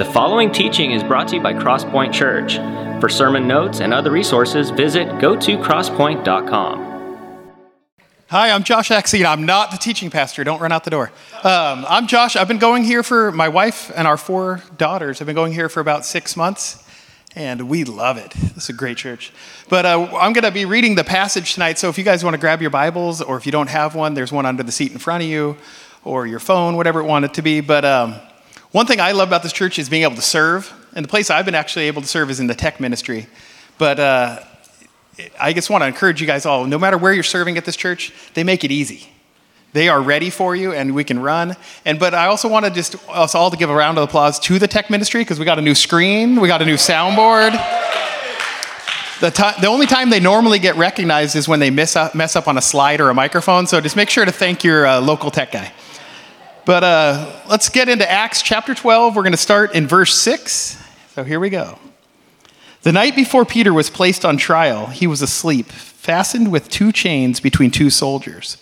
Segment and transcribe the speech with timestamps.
[0.00, 2.56] The following teaching is brought to you by Crosspoint Church.
[3.02, 7.50] For sermon notes and other resources, visit go2crosspoint.com.
[8.28, 9.26] Hi, I'm Josh Axie.
[9.26, 10.42] I'm not the teaching pastor.
[10.42, 11.12] Don't run out the door.
[11.44, 12.34] Um, I'm Josh.
[12.34, 15.20] I've been going here for my wife and our four daughters.
[15.20, 16.82] I've been going here for about six months,
[17.36, 18.30] and we love it.
[18.30, 19.34] This is a great church.
[19.68, 21.78] But uh, I'm going to be reading the passage tonight.
[21.78, 24.14] So if you guys want to grab your Bibles, or if you don't have one,
[24.14, 25.58] there's one under the seat in front of you,
[26.04, 27.60] or your phone, whatever it wanted to be.
[27.60, 28.14] But um,
[28.72, 30.72] one thing I love about this church is being able to serve.
[30.94, 33.26] And the place I've been actually able to serve is in the tech ministry.
[33.78, 34.40] But uh,
[35.40, 37.76] I just want to encourage you guys all no matter where you're serving at this
[37.76, 39.08] church, they make it easy.
[39.72, 41.56] They are ready for you and we can run.
[41.84, 44.38] And but I also want to just us all to give a round of applause
[44.40, 47.52] to the tech ministry because we got a new screen, we got a new soundboard.
[49.20, 52.48] The, the only time they normally get recognized is when they mess up, mess up
[52.48, 53.66] on a slide or a microphone.
[53.66, 55.72] So just make sure to thank your uh, local tech guy.
[56.64, 59.16] But uh, let's get into Acts chapter 12.
[59.16, 60.82] We're going to start in verse 6.
[61.14, 61.78] So here we go.
[62.82, 67.40] The night before Peter was placed on trial, he was asleep, fastened with two chains
[67.40, 68.56] between two soldiers.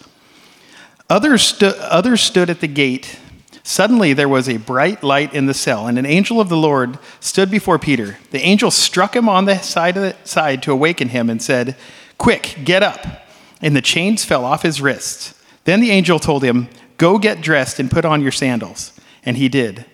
[1.08, 3.18] Others, stu- others stood at the gate.
[3.62, 6.98] Suddenly there was a bright light in the cell, and an angel of the Lord
[7.20, 8.18] stood before Peter.
[8.30, 11.76] The angel struck him on the side, of the side to awaken him and said,
[12.16, 13.06] Quick, get up.
[13.62, 15.34] And the chains fell off his wrists.
[15.64, 16.68] Then the angel told him,
[16.98, 18.92] Go get dressed and put on your sandals.
[19.24, 19.86] And he did.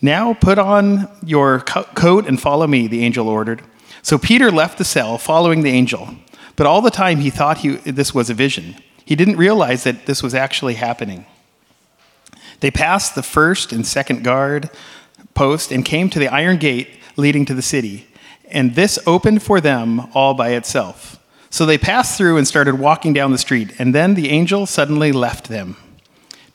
[0.00, 3.62] Now put on your co- coat and follow me, the angel ordered.
[4.02, 6.14] So Peter left the cell, following the angel.
[6.54, 8.76] But all the time he thought he, this was a vision.
[9.04, 11.26] He didn't realize that this was actually happening.
[12.60, 14.70] They passed the first and second guard
[15.34, 18.06] post and came to the iron gate leading to the city.
[18.50, 21.18] And this opened for them all by itself.
[21.50, 23.72] So they passed through and started walking down the street.
[23.78, 25.76] And then the angel suddenly left them.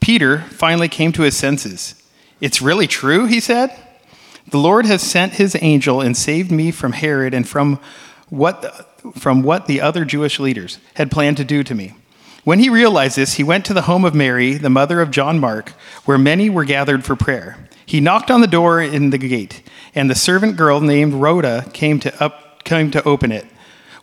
[0.04, 1.96] Peter finally came to his senses.
[2.42, 3.73] It's really true, he said.
[4.45, 7.80] The Lord has sent his angel and saved me from Herod and from
[8.28, 11.94] what, from what the other Jewish leaders had planned to do to me.
[12.44, 15.39] When he realized this, he went to the home of Mary, the mother of John
[15.39, 15.70] Mark,
[16.04, 17.70] where many were gathered for prayer.
[17.86, 19.64] He knocked on the door in the gate,
[19.95, 23.45] and the servant girl named Rhoda came to, up, came to open it.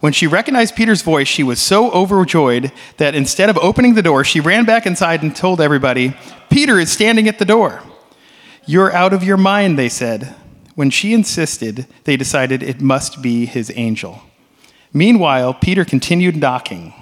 [0.00, 4.24] When she recognized Peter's voice, she was so overjoyed that instead of opening the door,
[4.24, 6.16] she ran back inside and told everybody,
[6.48, 7.82] Peter is standing at the door.
[8.64, 10.34] You're out of your mind, they said.
[10.74, 14.22] When she insisted, they decided it must be his angel.
[14.92, 16.94] Meanwhile, Peter continued knocking.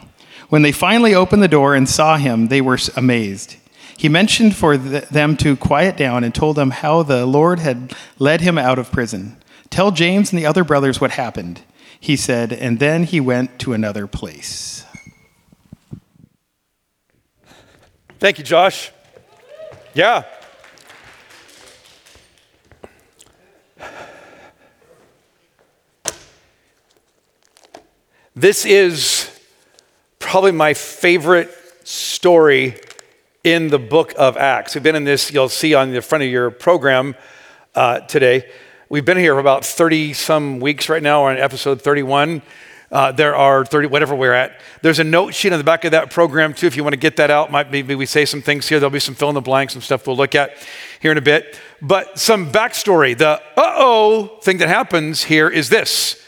[0.48, 3.56] When they finally opened the door and saw him, they were amazed.
[3.97, 8.41] He mentioned for them to quiet down and told them how the Lord had led
[8.41, 9.36] him out of prison.
[9.70, 11.62] Tell James and the other brothers what happened
[12.00, 14.84] he said, and then he went to another place.
[18.19, 18.91] Thank you, Josh.
[19.94, 20.25] Yeah.
[28.34, 29.30] This is
[30.20, 31.50] probably my favorite
[31.82, 32.76] story
[33.42, 34.75] in the book of Acts.
[34.75, 37.16] We've been in this, you'll see on the front of your program
[37.75, 38.48] uh, today.
[38.91, 41.25] We've been here for about 30 some weeks right now.
[41.25, 42.41] We're on episode 31.
[42.91, 44.62] Uh, there are 30, whatever we're at.
[44.81, 46.98] There's a note sheet on the back of that program, too, if you want to
[46.98, 47.50] get that out.
[47.50, 48.81] Might, maybe we say some things here.
[48.81, 50.56] There'll be some fill in the blanks and stuff we'll look at
[51.00, 51.60] here in a bit.
[51.82, 53.16] But some backstory.
[53.16, 56.25] The uh oh thing that happens here is this.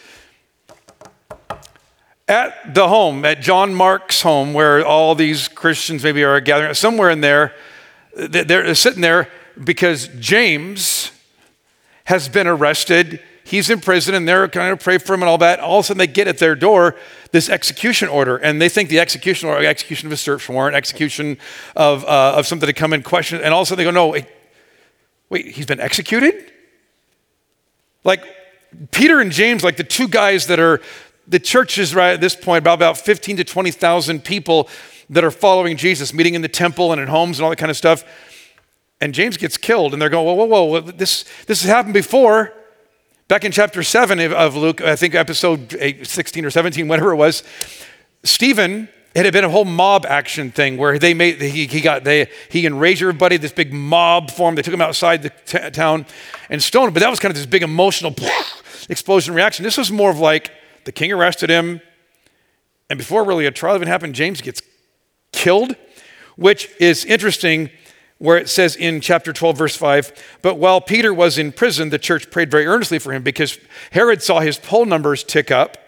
[2.28, 7.08] At the home, at John Mark's home, where all these Christians maybe are gathering, somewhere
[7.08, 7.54] in there,
[8.14, 9.30] they're sitting there
[9.64, 11.12] because James,
[12.10, 13.20] has been arrested.
[13.44, 15.60] He's in prison and they're kind of pray for him and all that.
[15.60, 16.96] All of a sudden they get at their door
[17.30, 21.38] this execution order and they think the execution order, execution of a search warrant, execution
[21.76, 23.40] of, uh, of something to come in question.
[23.40, 24.26] And all of a sudden they go, no, wait,
[25.28, 26.52] wait, he's been executed?
[28.02, 28.24] Like
[28.90, 30.80] Peter and James, like the two guys that are,
[31.28, 34.68] the church is right at this point about, about 15 to 20,000 people
[35.10, 37.70] that are following Jesus, meeting in the temple and in homes and all that kind
[37.70, 38.04] of stuff.
[39.00, 42.52] And James gets killed, and they're going, whoa, whoa, whoa, this, this has happened before.
[43.28, 47.42] Back in chapter 7 of Luke, I think episode 16 or 17, whatever it was,
[48.24, 52.04] Stephen, it had been a whole mob action thing where they made, he, he got,
[52.04, 54.58] they, he enraged everybody, this big mob formed.
[54.58, 56.06] They took him outside the t- town
[56.48, 56.94] and stoned him.
[56.94, 58.14] But that was kind of this big emotional
[58.88, 59.64] explosion reaction.
[59.64, 60.52] This was more of like
[60.84, 61.80] the king arrested him,
[62.88, 64.62] and before really a trial even happened, James gets
[65.32, 65.74] killed,
[66.36, 67.70] which is interesting
[68.20, 70.12] where it says in chapter 12, verse 5,
[70.42, 73.58] but while Peter was in prison, the church prayed very earnestly for him because
[73.92, 75.78] Herod saw his poll numbers tick up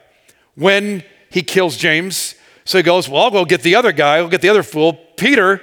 [0.54, 2.34] when he kills James.
[2.64, 4.94] So he goes, Well, I'll go get the other guy, I'll get the other fool.
[5.18, 5.60] Peter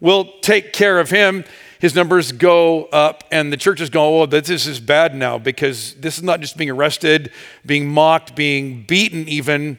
[0.00, 1.44] will take care of him.
[1.78, 5.94] his numbers go up, and the church is going, Well, this is bad now because
[5.94, 7.30] this is not just being arrested,
[7.64, 9.78] being mocked, being beaten, even.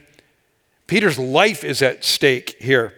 [0.87, 2.93] Peter's life is at stake here.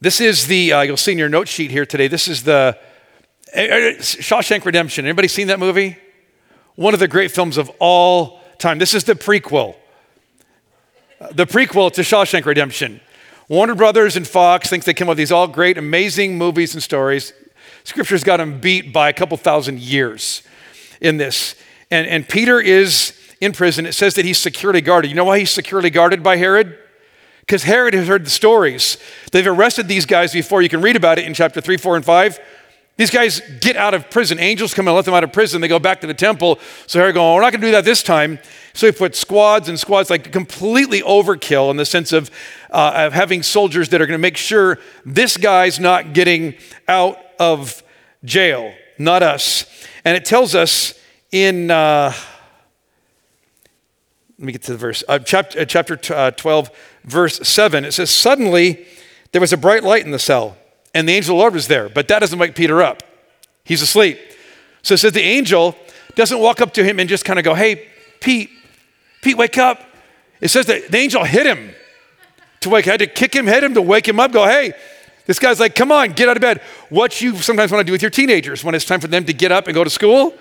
[0.00, 2.78] This is the, uh, you'll see in your note sheet here today, this is the
[3.54, 5.06] uh, Shawshank Redemption.
[5.06, 5.96] Anybody seen that movie?
[6.74, 8.78] One of the great films of all time.
[8.78, 9.74] This is the prequel.
[11.32, 13.00] The prequel to Shawshank Redemption.
[13.48, 16.82] Warner Brothers and Fox think they came up with these all great, amazing movies and
[16.82, 17.32] stories.
[17.84, 20.42] Scripture's got them beat by a couple thousand years
[21.00, 21.54] in this.
[21.90, 23.86] And, and Peter is in prison.
[23.86, 25.08] It says that he's securely guarded.
[25.08, 26.76] You know why he's securely guarded by Herod?
[27.46, 28.98] Because Herod has heard the stories.
[29.30, 30.62] They've arrested these guys before.
[30.62, 32.40] You can read about it in chapter 3, 4, and 5.
[32.96, 34.40] These guys get out of prison.
[34.40, 35.60] Angels come and let them out of prison.
[35.60, 36.58] They go back to the temple.
[36.86, 38.40] So Herod going, we're not going to do that this time.
[38.72, 42.30] So he put squads and squads, like completely overkill in the sense of,
[42.70, 46.54] uh, of having soldiers that are going to make sure this guy's not getting
[46.88, 47.82] out of
[48.24, 49.66] jail, not us.
[50.04, 50.98] And it tells us
[51.30, 52.12] in, uh,
[54.38, 56.70] let me get to the verse, uh, chapter, uh, chapter uh, 12,
[57.04, 57.84] verse 7.
[57.86, 58.86] It says, Suddenly
[59.32, 60.56] there was a bright light in the cell
[60.92, 63.02] and the angel of the Lord was there, but that doesn't wake Peter up.
[63.64, 64.18] He's asleep.
[64.82, 65.74] So it says the angel
[66.14, 67.88] doesn't walk up to him and just kind of go, Hey,
[68.20, 68.50] Pete,
[69.22, 69.82] Pete, wake up.
[70.40, 71.74] It says that the angel hit him
[72.60, 74.74] to wake, had to kick him, hit him to wake him up, go, Hey,
[75.24, 76.60] this guy's like, Come on, get out of bed.
[76.90, 79.32] What you sometimes want to do with your teenagers when it's time for them to
[79.32, 80.34] get up and go to school.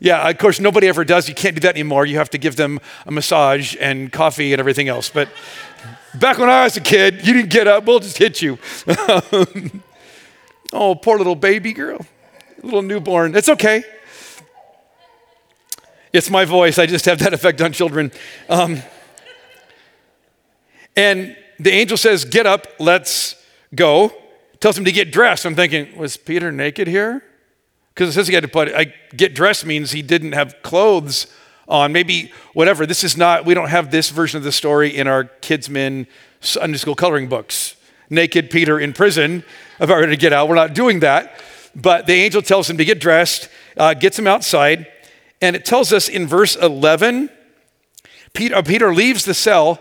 [0.00, 1.28] Yeah, of course, nobody ever does.
[1.28, 2.06] You can't do that anymore.
[2.06, 5.10] You have to give them a massage and coffee and everything else.
[5.10, 5.28] But
[6.14, 8.58] back when I was a kid, you didn't get up, we'll just hit you.
[10.72, 12.06] Oh, poor little baby girl,
[12.62, 13.34] little newborn.
[13.34, 13.82] It's okay.
[16.12, 16.78] It's my voice.
[16.78, 18.12] I just have that effect on children.
[18.48, 18.82] Um,
[20.96, 23.34] and the angel says, Get up, let's
[23.74, 24.12] go.
[24.60, 25.44] Tells him to get dressed.
[25.44, 27.24] I'm thinking, Was Peter naked here?
[27.94, 31.26] Because it says he had to put, I, get dressed means he didn't have clothes
[31.68, 31.92] on.
[31.92, 32.86] Maybe whatever.
[32.86, 36.06] This is not, we don't have this version of the story in our kids' men
[36.40, 37.76] Sunday school coloring books.
[38.08, 39.44] Naked Peter in prison
[39.78, 40.48] about ready to get out.
[40.48, 41.40] We're not doing that.
[41.74, 44.88] But the angel tells him to get dressed, uh, gets him outside,
[45.40, 47.30] and it tells us in verse 11
[48.32, 49.80] Peter, uh, Peter leaves the cell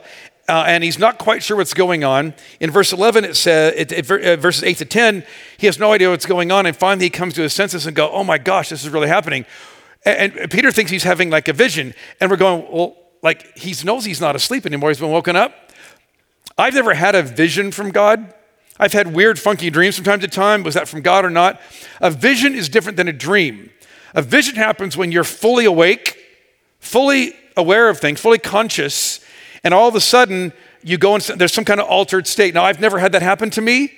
[0.50, 2.34] uh, and he's not quite sure what's going on.
[2.60, 5.24] In verse 11, it says, it, it, uh, verses 8 to 10,
[5.57, 6.66] he has no idea what's going on.
[6.66, 9.07] And finally, he comes to his senses and go, oh my gosh, this is really
[9.07, 9.46] happening.
[10.06, 11.94] And, and Peter thinks he's having like a vision.
[12.19, 14.90] And we're going, well, like he knows he's not asleep anymore.
[14.90, 15.54] He's been woken up.
[16.57, 18.34] I've never had a vision from God.
[18.80, 20.63] I've had weird, funky dreams from time to time.
[20.63, 21.62] Was that from God or not?
[22.02, 23.69] A vision is different than a dream.
[24.16, 26.18] A vision happens when you're fully awake,
[26.80, 29.19] fully aware of things, fully conscious,
[29.63, 30.53] and all of a sudden
[30.83, 32.53] you go and there's some kind of altered state.
[32.53, 33.94] Now, I've never had that happen to me.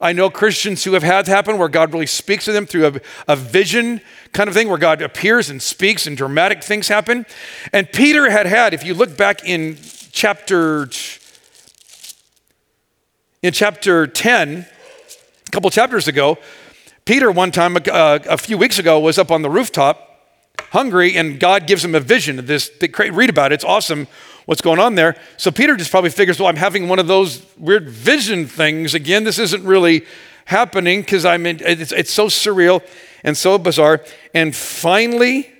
[0.00, 3.00] I know Christians who have had happen where God really speaks to them through a,
[3.28, 4.00] a, vision
[4.32, 7.24] kind of thing where God appears and speaks and dramatic things happen.
[7.72, 9.78] And Peter had had, if you look back in
[10.10, 10.88] chapter
[13.42, 14.66] in chapter 10,
[15.46, 16.38] a couple chapters ago,
[17.04, 20.10] Peter, one time, uh, a few weeks ago, was up on the rooftop
[20.70, 22.70] hungry, and God gives him a vision of this.
[22.98, 24.08] Read about it, it's awesome
[24.46, 25.16] what's going on there.
[25.36, 29.24] So Peter just probably figures, well, I'm having one of those weird vision things again.
[29.24, 30.04] This isn't really
[30.46, 32.86] happening because I'm in, it's, it's so surreal
[33.22, 34.04] and so bizarre.
[34.34, 35.50] And finally,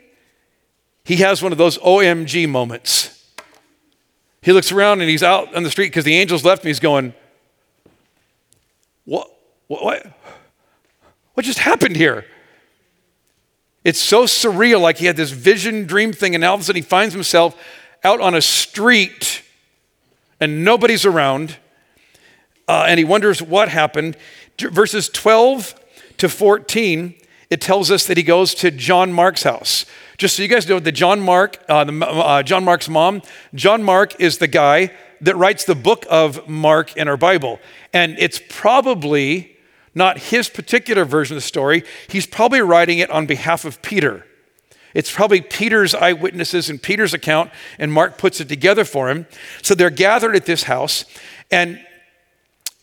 [1.05, 3.11] he has one of those OMG moments.
[4.43, 6.69] He looks around and he's out on the street because the angels left him.
[6.69, 7.15] He's going,
[9.07, 9.31] what,
[9.69, 10.07] what,
[11.33, 12.27] what just happened here?
[13.85, 16.83] It's so surreal, like he had this vision dream thing, and all of a sudden
[16.83, 17.55] he finds himself
[18.05, 19.43] out on a street
[20.39, 21.57] and nobody's around,
[22.69, 24.17] uh, and he wonders what happened.
[24.59, 25.75] Verses 12
[26.19, 27.15] to 14,
[27.51, 29.87] it tells us that he goes to John Mark's house.
[30.19, 33.23] Just so you guys know, the John Mark, uh, the, uh, John Mark's mom,
[33.55, 37.59] John Mark is the guy that writes the book of Mark in our Bible.
[37.93, 39.57] And it's probably
[39.95, 44.27] not his particular version of the story, he's probably writing it on behalf of Peter.
[44.95, 49.27] It's probably Peter's eyewitnesses and Peter's account, and Mark puts it together for him.
[49.63, 51.05] So they're gathered at this house,
[51.51, 51.85] and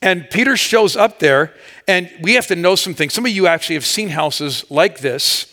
[0.03, 1.53] and Peter shows up there,
[1.87, 3.13] and we have to know some things.
[3.13, 5.45] Some of you actually have seen houses like this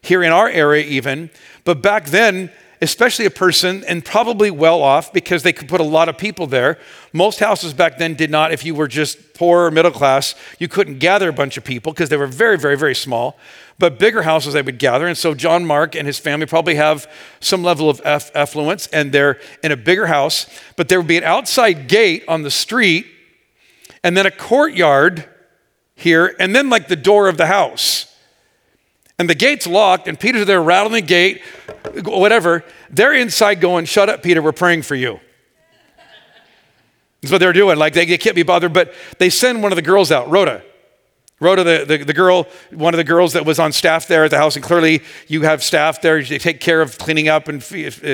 [0.00, 1.28] here in our area, even.
[1.64, 5.84] But back then, especially a person and probably well off because they could put a
[5.84, 6.78] lot of people there.
[7.12, 10.68] Most houses back then did not, if you were just poor or middle class, you
[10.68, 13.38] couldn't gather a bunch of people because they were very, very, very small.
[13.78, 15.06] But bigger houses they would gather.
[15.06, 19.38] And so John Mark and his family probably have some level of affluence and they're
[19.62, 20.46] in a bigger house.
[20.76, 23.06] But there would be an outside gate on the street
[24.02, 25.28] and then a courtyard
[25.96, 28.14] here, and then like the door of the house.
[29.18, 31.42] And the gate's locked, and Peter's there rattling the gate,
[32.04, 32.64] whatever.
[32.90, 35.20] They're inside going, Shut up, Peter, we're praying for you.
[37.22, 37.78] That's what they're doing.
[37.78, 40.62] Like they, they can't be bothered, but they send one of the girls out, Rhoda.
[41.38, 44.30] Rhoda, the, the, the, girl, one of the girls that was on staff there at
[44.30, 46.18] the house, and clearly you have staff there.
[46.18, 47.62] You take care of cleaning up and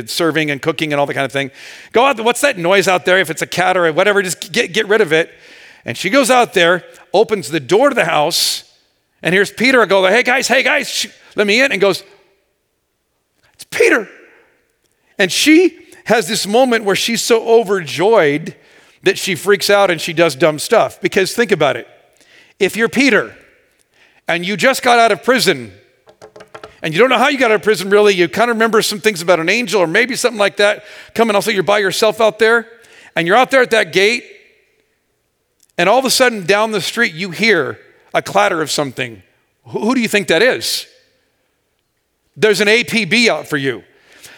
[0.08, 1.52] serving and cooking and all that kind of thing.
[1.92, 3.18] Go out, what's that noise out there?
[3.18, 5.32] If it's a cat or whatever, just get, get rid of it.
[5.84, 8.71] And she goes out there, opens the door to the house,
[9.22, 12.02] and here's Peter go, hey guys, hey guys, let me in, and goes,
[13.54, 14.08] it's Peter.
[15.18, 18.56] And she has this moment where she's so overjoyed
[19.02, 21.00] that she freaks out and she does dumb stuff.
[21.00, 21.86] Because think about it.
[22.58, 23.36] If you're Peter
[24.26, 25.72] and you just got out of prison
[26.82, 28.82] and you don't know how you got out of prison really, you kind of remember
[28.82, 32.20] some things about an angel or maybe something like that, coming, also you're by yourself
[32.20, 32.68] out there
[33.14, 34.24] and you're out there at that gate
[35.78, 37.78] and all of a sudden down the street you hear
[38.14, 39.22] a clatter of something.
[39.66, 40.86] Who do you think that is?
[42.36, 43.84] There's an APB out for you.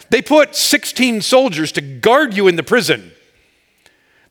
[0.09, 3.11] They put 16 soldiers to guard you in the prison.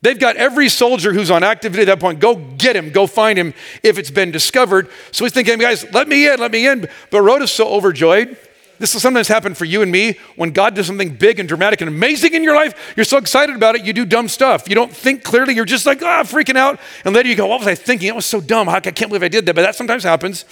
[0.03, 2.21] They've got every soldier who's on activity at that point.
[2.21, 4.91] Go get him, go find him if it's been discovered.
[5.13, 6.89] So he's thinking, guys, let me in, let me in.
[7.11, 8.37] But Rhoda's so overjoyed.
[8.79, 11.81] This will sometimes happen for you and me when God does something big and dramatic
[11.81, 12.95] and amazing in your life.
[12.97, 14.69] You're so excited about it, you do dumb stuff.
[14.69, 15.55] You don't think clearly.
[15.55, 16.81] You're just like, ah, freaking out.
[17.05, 18.09] And later you go, what was I thinking?
[18.09, 18.69] It was so dumb.
[18.69, 19.55] I can't believe I did that.
[19.55, 20.43] But that sometimes happens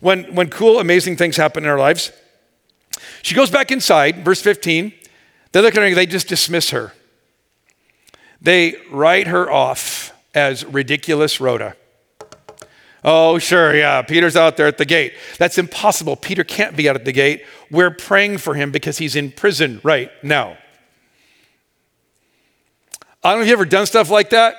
[0.00, 2.12] when, when cool, amazing things happen in our lives.
[3.22, 4.92] She goes back inside, verse 15.
[5.52, 6.92] They look at her, they just dismiss her.
[8.40, 11.76] They write her off as ridiculous Rhoda.
[13.08, 15.14] Oh, sure, yeah, Peter's out there at the gate.
[15.38, 16.16] That's impossible.
[16.16, 17.44] Peter can't be out at the gate.
[17.70, 20.58] We're praying for him because he's in prison right now.
[23.22, 24.56] I don't know if you've ever done stuff like that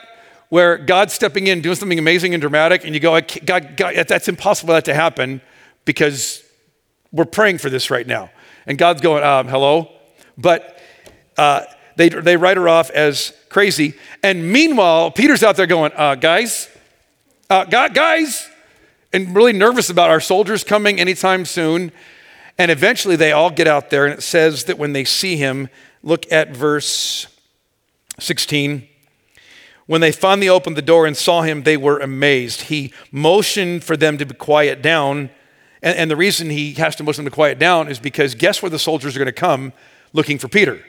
[0.48, 4.30] where God's stepping in, doing something amazing and dramatic, and you go, God, God, that's
[4.30, 5.42] impossible for that to happen
[5.84, 6.42] because
[7.12, 8.30] we're praying for this right now.
[8.66, 9.92] And God's going, um, hello?
[10.38, 10.80] But
[11.38, 11.66] uh,
[11.98, 13.96] they, they write her off as crazy.
[14.24, 16.70] And meanwhile, Peter's out there going, uh, guys,
[17.50, 18.50] uh, guys,
[19.13, 21.92] and really nervous about our soldiers coming anytime soon.
[22.58, 25.70] And eventually they all get out there, and it says that when they see him,
[26.04, 27.27] look at verse
[28.20, 28.88] 16.
[29.86, 32.63] When they finally opened the door and saw him, they were amazed.
[32.63, 35.30] He motioned for them to be quiet down.
[35.82, 38.62] And, and the reason he has to motion them to quiet down is because guess
[38.62, 39.72] where the soldiers are going to come
[40.12, 40.84] looking for Peter?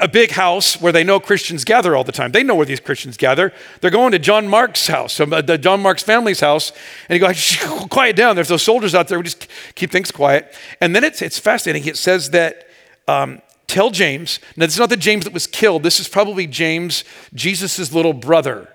[0.00, 2.32] A big house where they know Christians gather all the time.
[2.32, 3.52] They know where these Christians gather.
[3.80, 6.72] They're going to John Mark's house, uh, the John Mark's family's house,
[7.08, 8.36] and you go, quiet down.
[8.36, 9.18] There's those soldiers out there.
[9.18, 10.54] We just keep things quiet.
[10.80, 11.86] And then it's, it's fascinating.
[11.86, 12.68] It says that
[13.06, 14.40] um, tell James.
[14.56, 15.82] Now, this is not the James that was killed.
[15.82, 18.72] This is probably James, Jesus' little brother,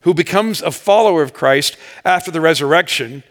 [0.00, 1.76] who becomes a follower of Christ
[2.06, 3.22] after the resurrection.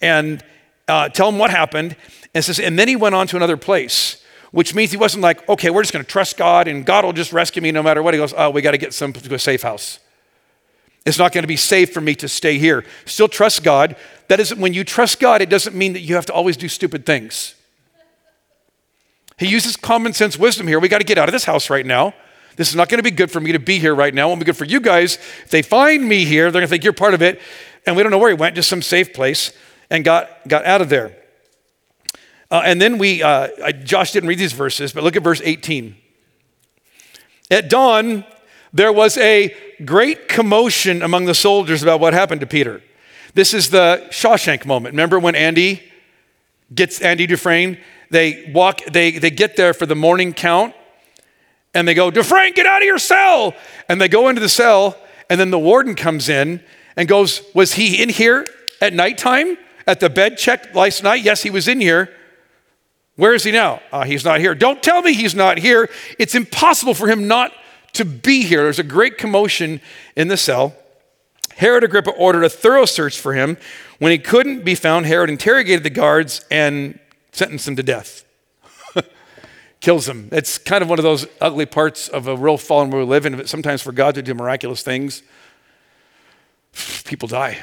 [0.00, 0.42] And
[0.88, 1.96] uh, tell him what happened.
[2.34, 5.46] And says, and then he went on to another place which means he wasn't like,
[5.48, 8.02] okay, we're just going to trust God and God will just rescue me no matter
[8.02, 8.14] what.
[8.14, 10.00] He goes, oh, we got to get some to a safe house.
[11.04, 12.84] It's not going to be safe for me to stay here.
[13.06, 13.96] Still trust God.
[14.28, 16.68] That isn't when you trust God, it doesn't mean that you have to always do
[16.68, 17.54] stupid things.
[19.38, 20.80] He uses common sense wisdom here.
[20.80, 22.12] We got to get out of this house right now.
[22.56, 24.26] This is not going to be good for me to be here right now.
[24.26, 25.14] It won't be good for you guys.
[25.44, 27.40] If they find me here, they're going to think you're part of it.
[27.86, 29.52] And we don't know where he went, just some safe place,
[29.88, 31.16] and got, got out of there.
[32.50, 35.42] Uh, and then we, uh, I, Josh didn't read these verses, but look at verse
[35.44, 35.94] 18.
[37.50, 38.24] At dawn,
[38.72, 42.82] there was a great commotion among the soldiers about what happened to Peter.
[43.34, 44.94] This is the Shawshank moment.
[44.94, 45.82] Remember when Andy
[46.74, 47.78] gets Andy Dufresne?
[48.10, 50.74] They walk, they, they get there for the morning count,
[51.74, 53.54] and they go, Dufresne, get out of your cell.
[53.88, 54.96] And they go into the cell,
[55.28, 56.62] and then the warden comes in
[56.96, 58.46] and goes, Was he in here
[58.80, 59.58] at nighttime?
[59.86, 61.22] At the bed check last night?
[61.22, 62.10] Yes, he was in here.
[63.18, 63.82] Where is he now?
[63.90, 64.54] Uh, he's not here.
[64.54, 65.90] Don't tell me he's not here.
[66.20, 67.52] It's impossible for him not
[67.94, 68.62] to be here.
[68.62, 69.80] There's a great commotion
[70.14, 70.76] in the cell.
[71.56, 73.56] Herod Agrippa ordered a thorough search for him.
[73.98, 77.00] When he couldn't be found, Herod interrogated the guards and
[77.32, 78.24] sentenced him to death.
[79.80, 80.28] Kills him.
[80.30, 83.26] It's kind of one of those ugly parts of a real fallen world we live
[83.26, 83.44] in.
[83.48, 85.24] Sometimes for God to do miraculous things,
[87.04, 87.58] people die.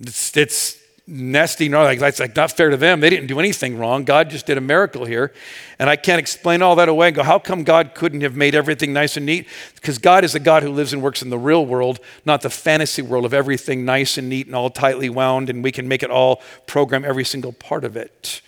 [0.00, 3.00] It's, it's nasty, no, like, that's like not fair to them.
[3.00, 4.04] They didn't do anything wrong.
[4.04, 5.32] God just did a miracle here.
[5.78, 8.54] And I can't explain all that away and go, how come God couldn't have made
[8.54, 9.48] everything nice and neat?
[9.74, 12.50] Because God is a God who lives and works in the real world, not the
[12.50, 16.02] fantasy world of everything nice and neat and all tightly wound, and we can make
[16.02, 18.40] it all program every single part of it.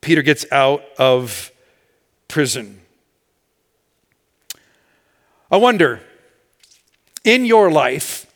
[0.00, 1.52] Peter gets out of
[2.26, 2.80] prison.
[5.50, 6.00] I wonder
[7.24, 8.26] in your life,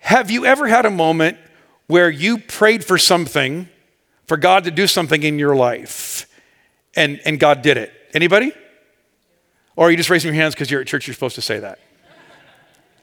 [0.00, 1.38] have you ever had a moment
[1.86, 3.68] where you prayed for something,
[4.26, 6.26] for God to do something in your life,
[6.96, 7.92] and, and God did it?
[8.14, 8.52] Anybody?
[9.76, 11.58] Or are you just raising your hands because you're at church, you're supposed to say
[11.58, 11.78] that?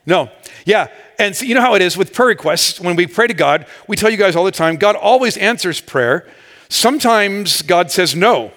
[0.05, 0.29] No.
[0.65, 0.87] Yeah.
[1.19, 2.79] And so you know how it is with prayer requests.
[2.79, 5.79] When we pray to God, we tell you guys all the time God always answers
[5.79, 6.27] prayer.
[6.69, 8.51] Sometimes God says no.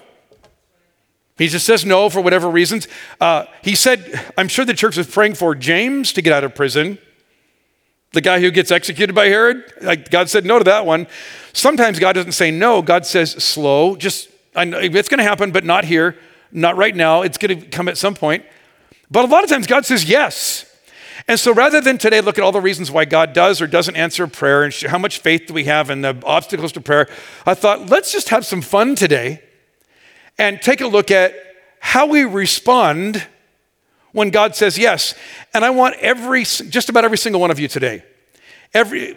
[1.36, 2.86] He just says no for whatever reasons.
[3.20, 6.54] Uh, he said, I'm sure the church was praying for James to get out of
[6.54, 6.98] prison,
[8.14, 9.64] the guy who gets executed by Herod.
[9.83, 11.06] Like God said no to that one.
[11.52, 12.80] Sometimes God doesn't say no.
[12.83, 13.97] God says slow.
[13.97, 16.16] Just it's going to happen, but not here,
[16.52, 17.23] not right now.
[17.23, 18.44] It's going to come at some point.
[19.11, 20.71] But a lot of times God says yes.
[21.26, 23.97] And so rather than today look at all the reasons why God does or doesn't
[23.97, 27.09] answer prayer and how much faith do we have in the obstacles to prayer,
[27.47, 29.42] I thought let's just have some fun today
[30.38, 31.35] and take a look at
[31.80, 33.26] how we respond
[34.14, 35.14] when God says yes.
[35.52, 38.02] And I want every just about every single one of you today.
[38.73, 39.14] Every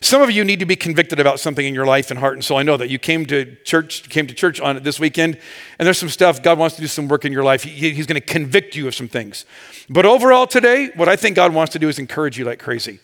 [0.00, 2.44] some of you need to be convicted about something in your life and heart and
[2.44, 2.58] soul.
[2.58, 5.38] I know that you came to church, came to church on this weekend,
[5.78, 7.62] and there's some stuff God wants to do some work in your life.
[7.62, 9.46] He, he's going to convict you of some things.
[9.88, 13.00] But overall, today, what I think God wants to do is encourage you like crazy.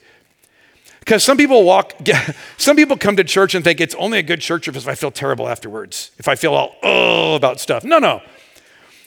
[1.01, 1.95] Because some people walk,
[2.59, 5.11] some people come to church and think it's only a good church if I feel
[5.11, 7.85] terrible afterwards, if I feel all oh about stuff.
[7.85, 8.21] No, no.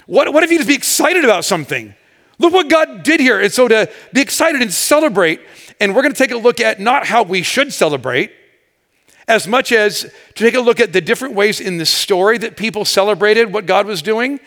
[0.05, 1.93] What, what if you just be excited about something?
[2.37, 3.39] Look what God did here.
[3.39, 5.39] And so to be excited and celebrate,
[5.79, 8.31] and we're going to take a look at not how we should celebrate,
[9.27, 10.01] as much as
[10.35, 13.65] to take a look at the different ways in the story that people celebrated what
[13.65, 14.39] God was doing,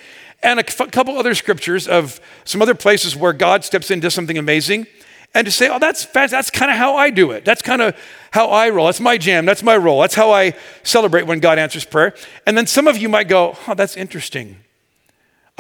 [0.42, 4.38] and a couple other scriptures of some other places where God steps in, does something
[4.38, 4.87] amazing,
[5.35, 7.45] and to say, oh, that's that's kind of how I do it.
[7.45, 7.97] That's kind of
[8.30, 8.87] how I roll.
[8.87, 9.45] That's my jam.
[9.45, 10.00] That's my role.
[10.00, 10.54] That's how I
[10.85, 12.14] celebrate when God answers prayer.
[12.47, 14.57] And then some of you might go, oh, that's interesting.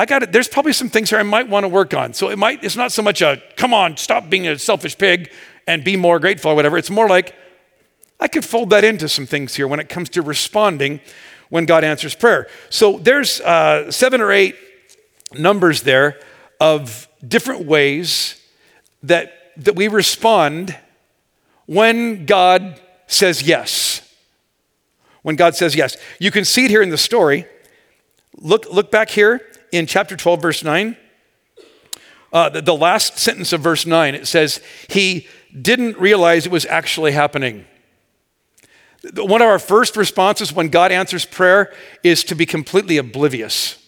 [0.00, 0.30] I got it.
[0.30, 2.14] There's probably some things here I might want to work on.
[2.14, 5.32] So it might, it's not so much a, come on, stop being a selfish pig
[5.66, 6.78] and be more grateful or whatever.
[6.78, 7.34] It's more like,
[8.20, 11.00] I could fold that into some things here when it comes to responding
[11.48, 12.46] when God answers prayer.
[12.70, 14.54] So there's uh, seven or eight
[15.36, 16.20] numbers there
[16.60, 18.40] of different ways
[19.02, 20.78] that, that we respond
[21.66, 24.00] when God says yes.
[25.22, 25.96] When God says yes.
[26.20, 27.46] You can see it here in the story.
[28.36, 30.96] Look, look back here in chapter 12, verse 9,
[32.32, 35.26] uh, the, the last sentence of verse 9, it says, He
[35.60, 37.64] didn't realize it was actually happening.
[39.14, 43.78] One of our first responses when God answers prayer is to be completely oblivious.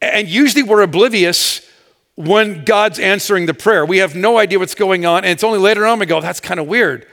[0.00, 1.68] And usually we're oblivious
[2.14, 3.84] when God's answering the prayer.
[3.84, 6.40] We have no idea what's going on, and it's only later on we go, that's
[6.40, 7.06] kind of weird.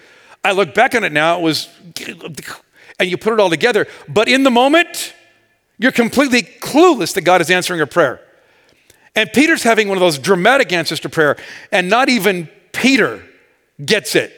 [0.44, 1.68] I look back on it now, it was,
[3.00, 3.88] and you put it all together.
[4.08, 5.14] But in the moment,
[5.78, 8.20] you're completely clueless that God is answering a prayer.
[9.16, 11.38] And Peter's having one of those dramatic answers to prayer,
[11.72, 13.24] and not even Peter
[13.84, 14.34] gets it.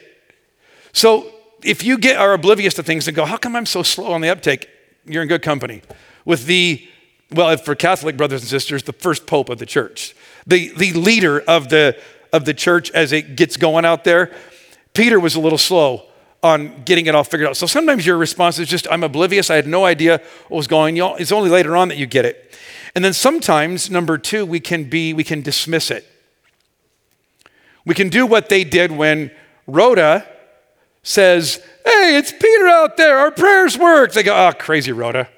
[0.92, 1.30] So
[1.62, 4.20] if you get are oblivious to things and go, how come I'm so slow on
[4.20, 4.68] the uptake?
[5.04, 5.82] You're in good company
[6.24, 6.86] with the,
[7.30, 10.14] well, for Catholic brothers and sisters, the first pope of the church,
[10.46, 11.98] the, the leader of the,
[12.32, 14.34] of the church as it gets going out there.
[14.94, 16.06] Peter was a little slow
[16.42, 17.56] on getting it all figured out.
[17.56, 19.50] So sometimes your response is just, I'm oblivious.
[19.50, 21.20] I had no idea what was going on.
[21.20, 22.58] It's only later on that you get it.
[22.94, 26.06] And then sometimes, number two, we can be, we can dismiss it.
[27.84, 29.30] We can do what they did when
[29.66, 30.26] Rhoda
[31.02, 33.18] says, Hey, it's Peter out there.
[33.18, 34.12] Our prayers work.
[34.12, 35.28] They go, Oh, crazy Rhoda.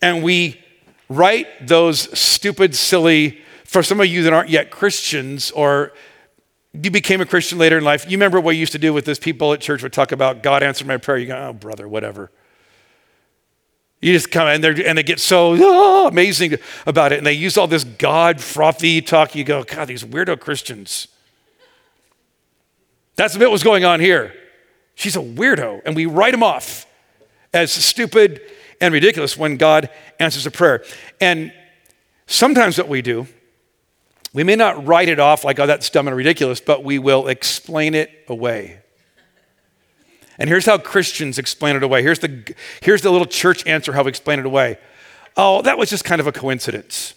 [0.00, 0.60] And we
[1.08, 5.92] write those stupid, silly, for some of you that aren't yet Christians or
[6.82, 8.04] you became a Christian later in life.
[8.04, 10.42] You remember what you used to do with this people at church would talk about
[10.42, 11.18] God answered my prayer.
[11.18, 12.30] You go, oh, brother, whatever.
[14.00, 17.18] You just come and, and they get so oh, amazing about it.
[17.18, 19.34] And they use all this God frothy talk.
[19.34, 21.08] You go, God, these weirdo Christians.
[23.16, 24.32] That's a bit what's going on here.
[24.94, 25.82] She's a weirdo.
[25.84, 26.86] And we write them off
[27.52, 28.40] as stupid
[28.80, 30.84] and ridiculous when God answers a prayer.
[31.20, 31.52] And
[32.26, 33.26] sometimes what we do
[34.32, 37.28] we may not write it off like, oh, that's dumb and ridiculous, but we will
[37.28, 38.80] explain it away.
[40.38, 42.02] And here's how Christians explain it away.
[42.02, 44.78] Here's the, here's the little church answer how we explain it away.
[45.36, 47.14] Oh, that was just kind of a coincidence.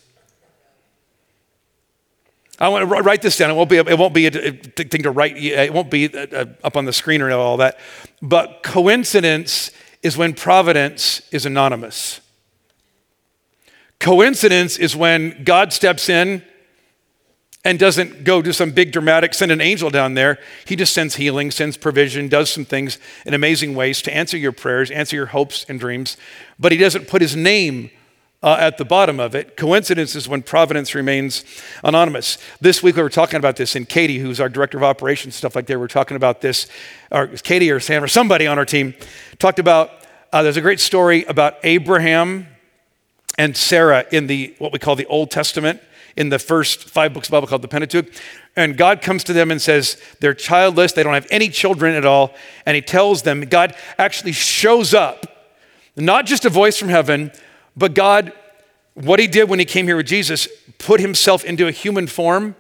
[2.60, 3.50] I want to write this down.
[3.50, 6.46] It won't be, it won't be a, thing to write, it won't be uh, uh,
[6.64, 7.80] up on the screen or all that.
[8.22, 9.72] But coincidence
[10.04, 12.22] is when providence is anonymous.
[14.00, 16.44] Coincidence is when God steps in
[17.64, 20.40] and doesn't go do some big dramatic, send an angel down there.
[20.66, 24.52] He just sends healing, sends provision, does some things in amazing ways to answer your
[24.52, 26.18] prayers, answer your hopes and dreams.
[26.60, 27.92] But he doesn't put his name
[28.44, 29.56] uh, at the bottom of it.
[29.56, 31.46] Coincidence is when providence remains
[31.84, 32.40] anonymous.
[32.60, 35.56] This week we were talking about this, and Katie, who's our director of operations, stuff
[35.56, 36.68] like that, we are talking about this,
[37.12, 38.96] or Katie or Sam or somebody on our team
[39.38, 39.92] talked about.
[40.34, 42.48] Uh, there's a great story about Abraham
[43.38, 45.82] and Sarah in the what we call the Old Testament,
[46.16, 48.08] in the first five books of the Bible called the Pentateuch.
[48.56, 52.06] And God comes to them and says, They're childless, they don't have any children at
[52.06, 52.34] all.
[52.66, 55.54] And He tells them, God actually shows up,
[55.96, 57.32] not just a voice from heaven,
[57.76, 58.34] but God,
[58.94, 60.48] what He did when He came here with Jesus,
[60.78, 62.56] put Himself into a human form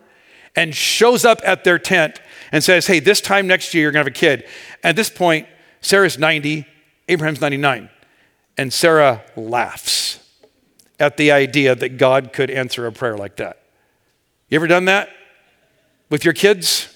[0.55, 4.01] and shows up at their tent and says, Hey, this time next year, you're gonna
[4.01, 4.45] have a kid.
[4.83, 5.47] At this point,
[5.81, 6.65] Sarah's 90,
[7.07, 7.89] Abraham's 99.
[8.57, 10.10] And Sarah laughs
[11.01, 13.63] at the idea that God could answer a prayer like that.
[14.49, 15.09] You ever done that
[16.11, 16.95] with your kids?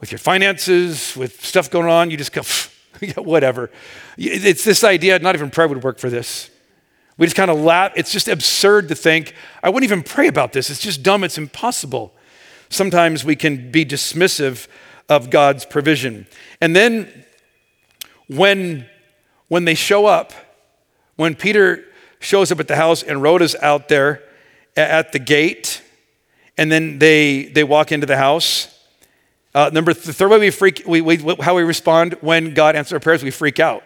[0.00, 2.40] With your finances, with stuff going on, you just go,
[3.00, 3.70] yeah, whatever.
[4.16, 6.50] It's this idea, not even prayer would work for this.
[7.18, 7.92] We just kind of laugh.
[7.96, 10.70] It's just absurd to think, I wouldn't even pray about this.
[10.70, 11.24] It's just dumb.
[11.24, 12.14] It's impossible.
[12.70, 14.66] Sometimes we can be dismissive
[15.10, 16.26] of God's provision.
[16.62, 17.26] And then
[18.26, 18.86] when,
[19.48, 20.32] when they show up,
[21.16, 21.84] when Peter
[22.22, 24.22] shows up at the house, and Rhoda's out there
[24.76, 25.82] at the gate,
[26.56, 28.68] and then they they walk into the house.
[29.54, 32.74] Uh, number th- the third way we freak, we, we, how we respond when God
[32.74, 33.82] answers our prayers, we freak out.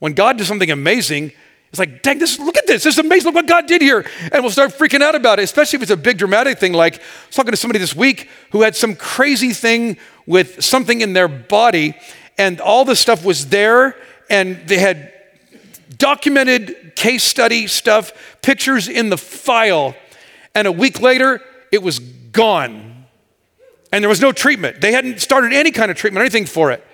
[0.00, 1.32] When God does something amazing,
[1.70, 2.82] it's like, dang, this, look at this.
[2.82, 3.26] This is amazing.
[3.26, 4.04] Look what God did here.
[4.32, 6.72] And we'll start freaking out about it, especially if it's a big dramatic thing.
[6.72, 11.00] Like, I was talking to somebody this week who had some crazy thing with something
[11.00, 11.94] in their body,
[12.36, 13.96] and all the stuff was there,
[14.28, 15.12] and they had
[15.98, 19.94] documented case study stuff, pictures in the file,
[20.54, 21.40] and a week later,
[21.72, 23.06] it was gone.
[23.92, 24.80] And there was no treatment.
[24.80, 26.84] They hadn't started any kind of treatment, anything for it.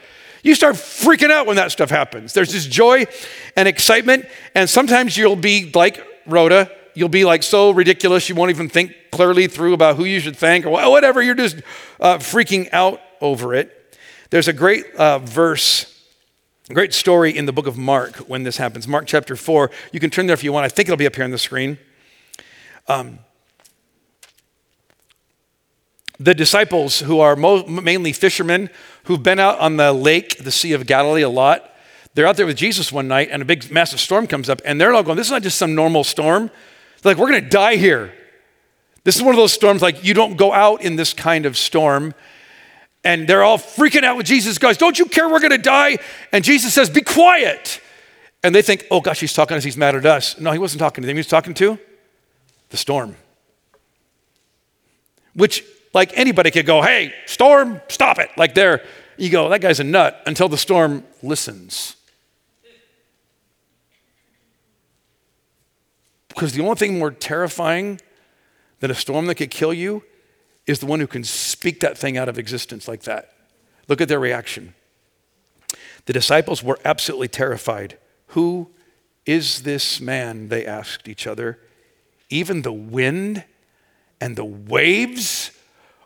[0.43, 2.33] You start freaking out when that stuff happens.
[2.33, 3.07] There's this joy
[3.57, 8.51] and excitement, and sometimes you'll be like Rhoda, you'll be like so ridiculous you won't
[8.51, 11.21] even think clearly through about who you should thank or whatever.
[11.23, 11.57] You're just
[12.01, 13.99] uh, freaking out over it.
[14.31, 15.96] There's a great uh, verse
[16.73, 18.89] Great story in the book of Mark when this happens.
[18.89, 19.71] Mark chapter 4.
[19.93, 20.65] You can turn there if you want.
[20.65, 21.79] I think it'll be up here on the screen.
[22.89, 23.21] Um,
[26.19, 28.69] the disciples, who are mo- mainly fishermen,
[29.05, 31.73] who've been out on the lake, the Sea of Galilee, a lot,
[32.15, 34.81] they're out there with Jesus one night, and a big, massive storm comes up, and
[34.81, 36.51] they're all going, This is not just some normal storm.
[37.03, 38.13] They're like, We're going to die here.
[39.05, 41.57] This is one of those storms like you don't go out in this kind of
[41.57, 42.13] storm
[43.07, 44.59] and they're all freaking out with Jesus.
[44.59, 45.99] Guys, don't you care we're gonna die?
[46.33, 47.81] And Jesus says, Be quiet.
[48.43, 50.41] And they think, Oh gosh, he's talking us, he's mad at us.
[50.41, 51.79] No, he wasn't talking to them, he was talking to
[52.71, 53.15] the storm.
[55.35, 55.63] Which,
[55.95, 58.31] like anybody could go, Hey, storm, stop it.
[58.37, 58.83] Like there,
[59.17, 61.95] you go, That guy's a nut until the storm listens.
[66.27, 68.01] Because the only thing more terrifying
[68.81, 70.03] than a storm that could kill you
[70.67, 73.33] is the one who can speak that thing out of existence like that.
[73.89, 74.75] Look at their reaction.
[76.07, 77.99] The disciples were absolutely terrified.
[78.29, 78.71] Who
[79.25, 80.49] is this man?
[80.49, 81.59] They asked each other.
[82.31, 83.45] Even the wind
[84.21, 85.51] and the waves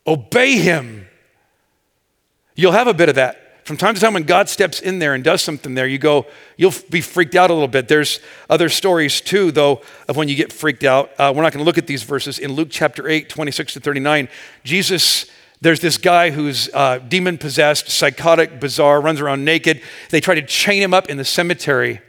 [0.07, 1.07] obey him.
[2.55, 5.15] You'll have a bit of that from time to time, when God steps in there
[5.15, 7.87] and does something there, you go, you'll be freaked out a little bit.
[7.87, 11.13] There's other stories too, though, of when you get freaked out.
[11.17, 12.41] Uh, we're not going to look at these verses.
[12.41, 14.29] In Luke chapter 8, 26 to 39,
[14.65, 15.27] Jesus,
[15.61, 19.83] there's this guy who's uh, demon possessed, psychotic, bizarre, runs around naked.
[20.09, 22.01] They try to chain him up in the cemetery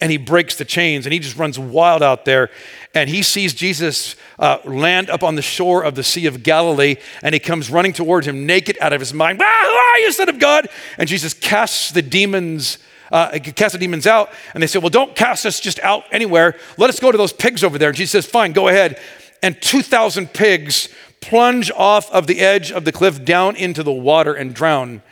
[0.00, 2.50] and he breaks the chains and he just runs wild out there.
[2.94, 6.96] And he sees Jesus uh, land up on the shore of the Sea of Galilee
[7.22, 9.40] and he comes running towards him naked out of his mind.
[9.42, 10.68] Ah, who are you, Son of God?
[10.98, 12.78] And Jesus casts the demons.
[13.12, 16.56] Uh, cast the demons out, and they say, Well, don't cast us just out anywhere.
[16.78, 17.90] Let us go to those pigs over there.
[17.90, 18.98] And Jesus says, Fine, go ahead.
[19.42, 20.88] And 2,000 pigs
[21.20, 25.02] plunge off of the edge of the cliff down into the water and drown.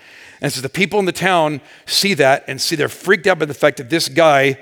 [0.42, 3.44] And so the people in the town see that and see they're freaked out by
[3.44, 4.58] the fact that this guy,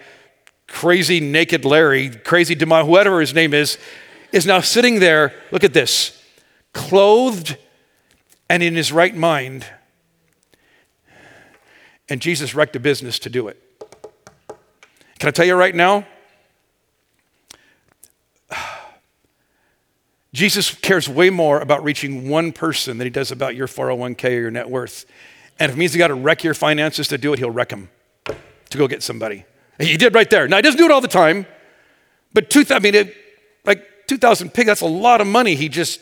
[0.68, 3.78] crazy naked Larry, crazy demon, whatever his name is,
[4.30, 5.32] is now sitting there.
[5.50, 6.22] Look at this,
[6.74, 7.56] clothed
[8.50, 9.64] and in his right mind.
[12.10, 13.56] And Jesus wrecked a business to do it.
[15.18, 16.06] Can I tell you right now?
[20.34, 24.40] Jesus cares way more about reaching one person than he does about your 401k or
[24.40, 25.06] your net worth.
[25.60, 27.68] And if it means you got to wreck your finances to do it, he'll wreck
[27.68, 27.90] them
[28.70, 29.44] to go get somebody.
[29.78, 30.48] And he did right there.
[30.48, 31.46] Now, he doesn't do it all the time,
[32.32, 33.14] but two, I mean, it,
[33.64, 36.00] like 2,000 pig, that's a lot of money he just,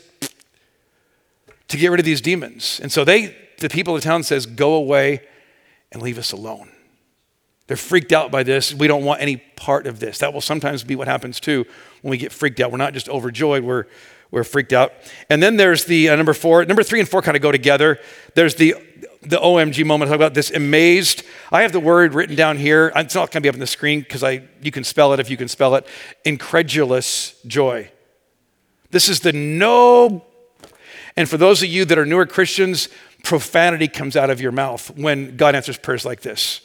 [1.67, 2.79] to get rid of these demons.
[2.81, 5.21] And so they, the people of the town says, go away
[5.91, 6.71] and leave us alone.
[7.67, 8.73] They're freaked out by this.
[8.73, 10.19] We don't want any part of this.
[10.19, 11.65] That will sometimes be what happens too
[12.01, 12.71] when we get freaked out.
[12.71, 13.85] We're not just overjoyed, we're,
[14.31, 14.93] we're freaked out.
[15.29, 16.65] And then there's the uh, number four.
[16.65, 17.99] Number three and four kind of go together.
[18.33, 18.75] There's the
[19.21, 20.09] the OMG moment.
[20.09, 21.23] Talk about this amazed.
[21.51, 22.91] I have the word written down here.
[22.95, 25.19] It's not going to be up on the screen because I you can spell it
[25.19, 25.85] if you can spell it.
[26.25, 27.91] Incredulous joy.
[28.91, 30.25] This is the no.
[31.15, 32.87] And for those of you that are newer Christians,
[33.23, 36.61] profanity comes out of your mouth when God answers prayers like this.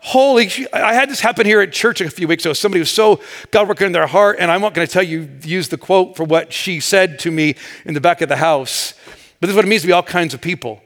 [0.00, 2.52] Holy, I had this happen here at church a few weeks ago.
[2.52, 5.28] Somebody was so God working in their heart, and I'm not going to tell you,
[5.42, 8.94] use the quote for what she said to me in the back of the house.
[9.40, 10.82] But this is what it means to be all kinds of people.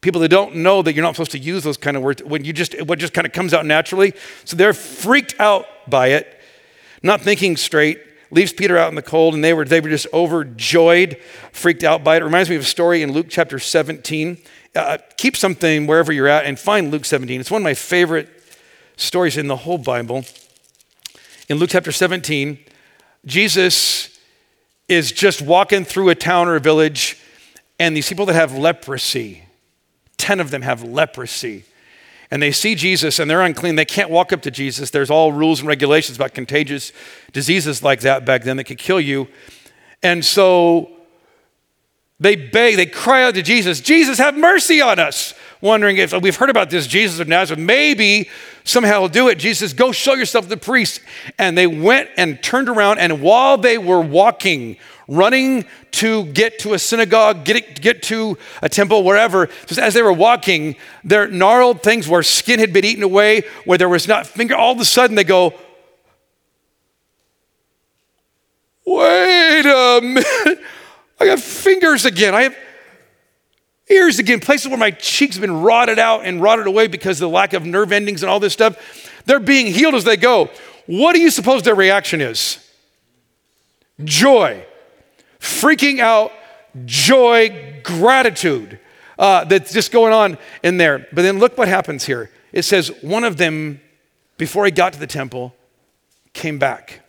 [0.00, 2.44] People that don't know that you're not supposed to use those kind of words when
[2.44, 4.14] you just, what just kind of comes out naturally.
[4.44, 6.40] So they're freaked out by it,
[7.02, 8.00] not thinking straight,
[8.32, 11.18] leaves Peter out in the cold, and they were, they were just overjoyed,
[11.52, 12.22] freaked out by it.
[12.22, 14.38] It reminds me of a story in Luke chapter 17.
[14.74, 17.40] Uh, keep something wherever you're at and find Luke 17.
[17.40, 18.28] It's one of my favorite
[18.96, 20.24] stories in the whole Bible.
[21.48, 22.58] In Luke chapter 17,
[23.26, 24.18] Jesus
[24.88, 27.18] is just walking through a town or a village,
[27.82, 29.42] and these people that have leprosy,
[30.18, 31.64] 10 of them have leprosy.
[32.30, 33.74] And they see Jesus and they're unclean.
[33.74, 34.90] They can't walk up to Jesus.
[34.90, 36.92] There's all rules and regulations about contagious
[37.32, 39.26] diseases like that back then that could kill you.
[40.00, 40.92] And so
[42.20, 45.34] they beg, they cry out to Jesus, Jesus, have mercy on us.
[45.60, 48.30] Wondering if we've heard about this Jesus of Nazareth, maybe
[48.62, 49.40] somehow he'll do it.
[49.40, 51.00] Jesus Go show yourself to the priest.
[51.36, 54.76] And they went and turned around, and while they were walking,
[55.16, 60.02] running to get to a synagogue, get, get to a temple, wherever, just as they
[60.02, 64.26] were walking, their gnarled things where skin had been eaten away, where there was not
[64.26, 65.54] finger, all of a sudden they go,
[68.84, 70.60] Wait a minute.
[71.20, 72.34] I have fingers again.
[72.34, 72.56] I have
[73.88, 77.30] ears again, places where my cheeks have been rotted out and rotted away because of
[77.30, 79.12] the lack of nerve endings and all this stuff.
[79.24, 80.50] They're being healed as they go.
[80.86, 82.58] What do you suppose their reaction is?
[84.02, 84.64] Joy,
[85.42, 86.32] freaking out,
[86.86, 88.78] joy, gratitude
[89.18, 91.06] uh, that's just going on in there.
[91.12, 92.30] But then look what happens here.
[92.52, 93.80] It says, one of them,
[94.38, 95.54] before he got to the temple,
[96.32, 97.00] came back.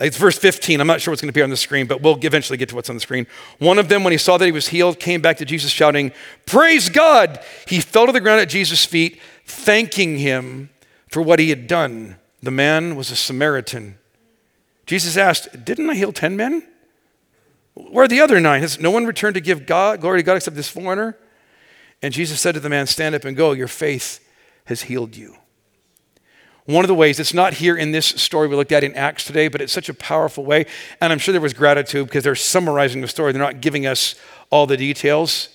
[0.00, 0.80] It's verse 15.
[0.80, 2.76] I'm not sure what's going to appear on the screen, but we'll eventually get to
[2.76, 3.26] what's on the screen.
[3.58, 6.12] One of them, when he saw that he was healed, came back to Jesus shouting,
[6.46, 7.40] Praise God!
[7.66, 10.70] He fell to the ground at Jesus' feet, thanking him
[11.10, 12.16] for what he had done.
[12.42, 13.98] The man was a Samaritan.
[14.88, 16.66] Jesus asked, Didn't I heal 10 men?
[17.74, 18.62] Where are the other nine?
[18.62, 21.14] Has no one returned to give God, glory to God except this foreigner?
[22.00, 23.52] And Jesus said to the man, Stand up and go.
[23.52, 24.26] Your faith
[24.64, 25.36] has healed you.
[26.64, 29.24] One of the ways, it's not here in this story we looked at in Acts
[29.24, 30.64] today, but it's such a powerful way.
[31.02, 34.14] And I'm sure there was gratitude because they're summarizing the story, they're not giving us
[34.48, 35.50] all the details.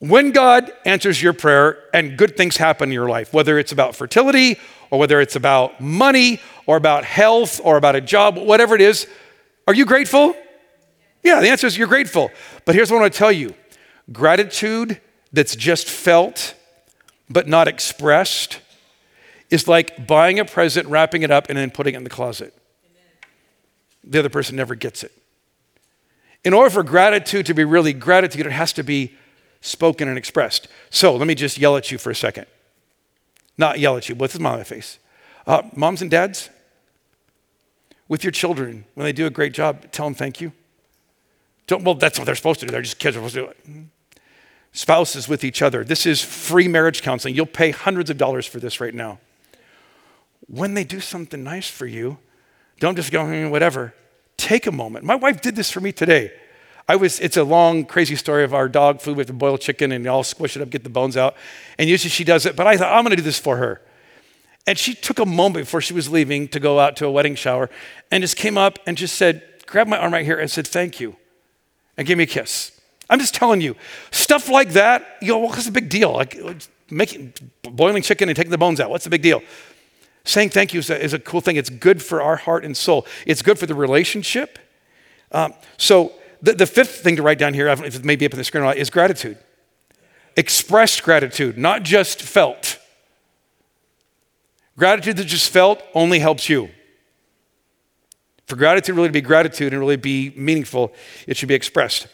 [0.00, 3.94] When God answers your prayer and good things happen in your life, whether it's about
[3.94, 4.58] fertility
[4.94, 9.08] or whether it's about money or about health or about a job, whatever it is,
[9.66, 10.36] are you grateful?
[11.24, 12.30] Yeah, the answer is you're grateful.
[12.64, 13.54] But here's what I want to tell you
[14.12, 15.00] gratitude
[15.32, 16.54] that's just felt
[17.28, 18.60] but not expressed
[19.50, 22.54] is like buying a present, wrapping it up, and then putting it in the closet.
[24.04, 25.10] The other person never gets it.
[26.44, 29.16] In order for gratitude to be really gratitude, it has to be
[29.60, 30.68] spoken and expressed.
[30.90, 32.46] So let me just yell at you for a second.
[33.56, 34.98] Not yell at you, with a smile on my face.
[35.46, 36.50] Uh, moms and dads,
[38.08, 40.52] with your children, when they do a great job, tell them thank you.
[41.66, 42.72] Don't, well, that's what they're supposed to do.
[42.72, 43.88] They're just kids are supposed to do it
[44.74, 45.84] spouses with each other.
[45.84, 47.34] This is free marriage counseling.
[47.34, 49.20] You'll pay hundreds of dollars for this right now.
[50.48, 52.18] When they do something nice for you,
[52.80, 53.94] don't just go, hmm, whatever.
[54.36, 55.04] Take a moment.
[55.04, 56.32] My wife did this for me today.
[56.86, 59.90] I was, it's a long, crazy story of our dog food with the boiled chicken
[59.90, 61.34] and all squish it up, get the bones out.
[61.78, 63.80] And usually she does it, but I thought, I'm gonna do this for her.
[64.66, 67.34] And she took a moment before she was leaving to go out to a wedding
[67.34, 67.70] shower
[68.10, 71.00] and just came up and just said, grabbed my arm right here and said, thank
[71.00, 71.16] you,
[71.96, 72.78] and gave me a kiss.
[73.08, 73.76] I'm just telling you,
[74.10, 76.12] stuff like that, you go, well, what's the big deal?
[76.12, 76.38] Like
[76.90, 78.90] making boiling chicken and taking the bones out.
[78.90, 79.42] What's the big deal?
[80.24, 81.56] Saying thank you is a, is a cool thing.
[81.56, 83.06] It's good for our heart and soul.
[83.26, 84.58] It's good for the relationship.
[85.32, 86.12] Um, so
[86.44, 88.44] the, the fifth thing to write down here, if it may be up on the
[88.44, 89.38] screen or not, is gratitude.
[90.36, 92.78] Expressed gratitude, not just felt.
[94.76, 96.68] Gratitude that just felt only helps you.
[98.46, 100.92] For gratitude really to be gratitude and really be meaningful,
[101.26, 102.08] it should be expressed.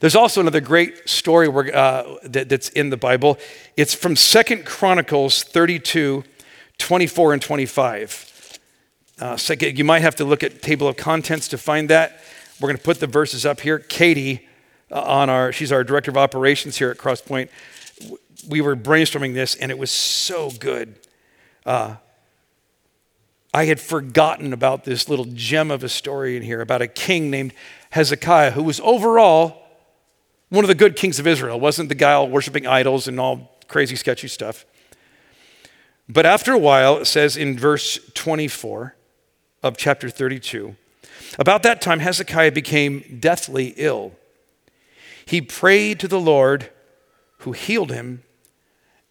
[0.00, 3.38] There's also another great story where, uh, that, that's in the Bible.
[3.76, 6.24] It's from Second Chronicles 32,
[6.78, 8.58] 24 and 25.
[9.20, 12.20] Uh, so you might have to look at table of contents to find that.
[12.60, 13.78] We're going to put the verses up here.
[13.78, 14.46] Katie
[14.90, 17.48] uh, on our, she's our director of operations here at Crosspoint.
[18.48, 20.98] We were brainstorming this and it was so good.
[21.64, 21.96] Uh,
[23.52, 27.30] I had forgotten about this little gem of a story in here about a king
[27.30, 27.52] named
[27.90, 29.66] Hezekiah who was overall
[30.50, 31.58] one of the good kings of Israel.
[31.58, 34.66] Wasn't the guy all worshiping idols and all crazy, sketchy stuff.
[36.08, 38.96] But after a while, it says in verse 24
[39.62, 40.76] of chapter 32
[41.38, 44.12] about that time, Hezekiah became deathly ill.
[45.24, 46.70] He prayed to the Lord
[47.38, 48.22] who healed him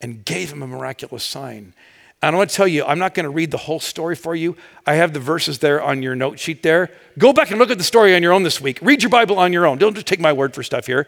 [0.01, 1.73] and gave him a miraculous sign.
[2.21, 4.35] And I want to tell you, I'm not going to read the whole story for
[4.35, 4.57] you.
[4.85, 6.91] I have the verses there on your note sheet there.
[7.17, 8.79] Go back and look at the story on your own this week.
[8.81, 9.77] Read your Bible on your own.
[9.77, 11.07] Don't just take my word for stuff here.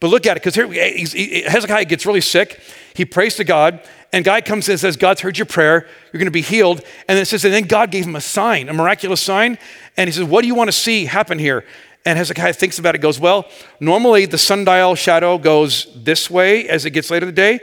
[0.00, 2.60] But look at it, because here he, Hezekiah gets really sick.
[2.94, 3.80] He prays to God,
[4.12, 5.86] and God comes in and says, God's heard your prayer.
[6.12, 6.82] You're going to be healed.
[7.06, 9.58] And it says, and then God gave him a sign, a miraculous sign.
[10.00, 11.62] And he says, What do you want to see happen here?
[12.06, 13.44] And Hezekiah thinks about it, goes, Well,
[13.80, 17.60] normally the sundial shadow goes this way as it gets later in the day.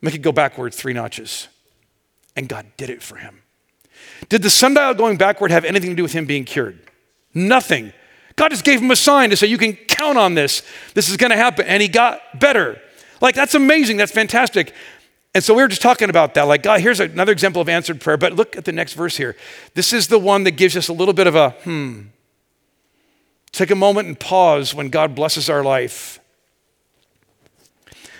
[0.00, 1.48] Make it go backward three notches.
[2.36, 3.42] And God did it for him.
[4.28, 6.78] Did the sundial going backward have anything to do with him being cured?
[7.34, 7.92] Nothing.
[8.36, 10.62] God just gave him a sign to say, You can count on this.
[10.94, 11.66] This is going to happen.
[11.66, 12.80] And he got better.
[13.20, 13.96] Like, that's amazing.
[13.96, 14.72] That's fantastic.
[15.36, 16.44] And so we were just talking about that.
[16.44, 18.16] Like, God, here's another example of answered prayer.
[18.16, 19.36] But look at the next verse here.
[19.74, 22.04] This is the one that gives us a little bit of a hmm.
[23.52, 26.20] Take a moment and pause when God blesses our life.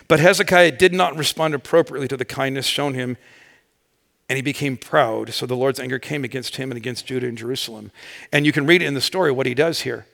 [0.08, 3.16] But Hezekiah did not respond appropriately to the kindness shown him,
[4.28, 5.32] and he became proud.
[5.32, 7.92] So the Lord's anger came against him and against Judah and Jerusalem.
[8.30, 10.04] And you can read it in the story what he does here.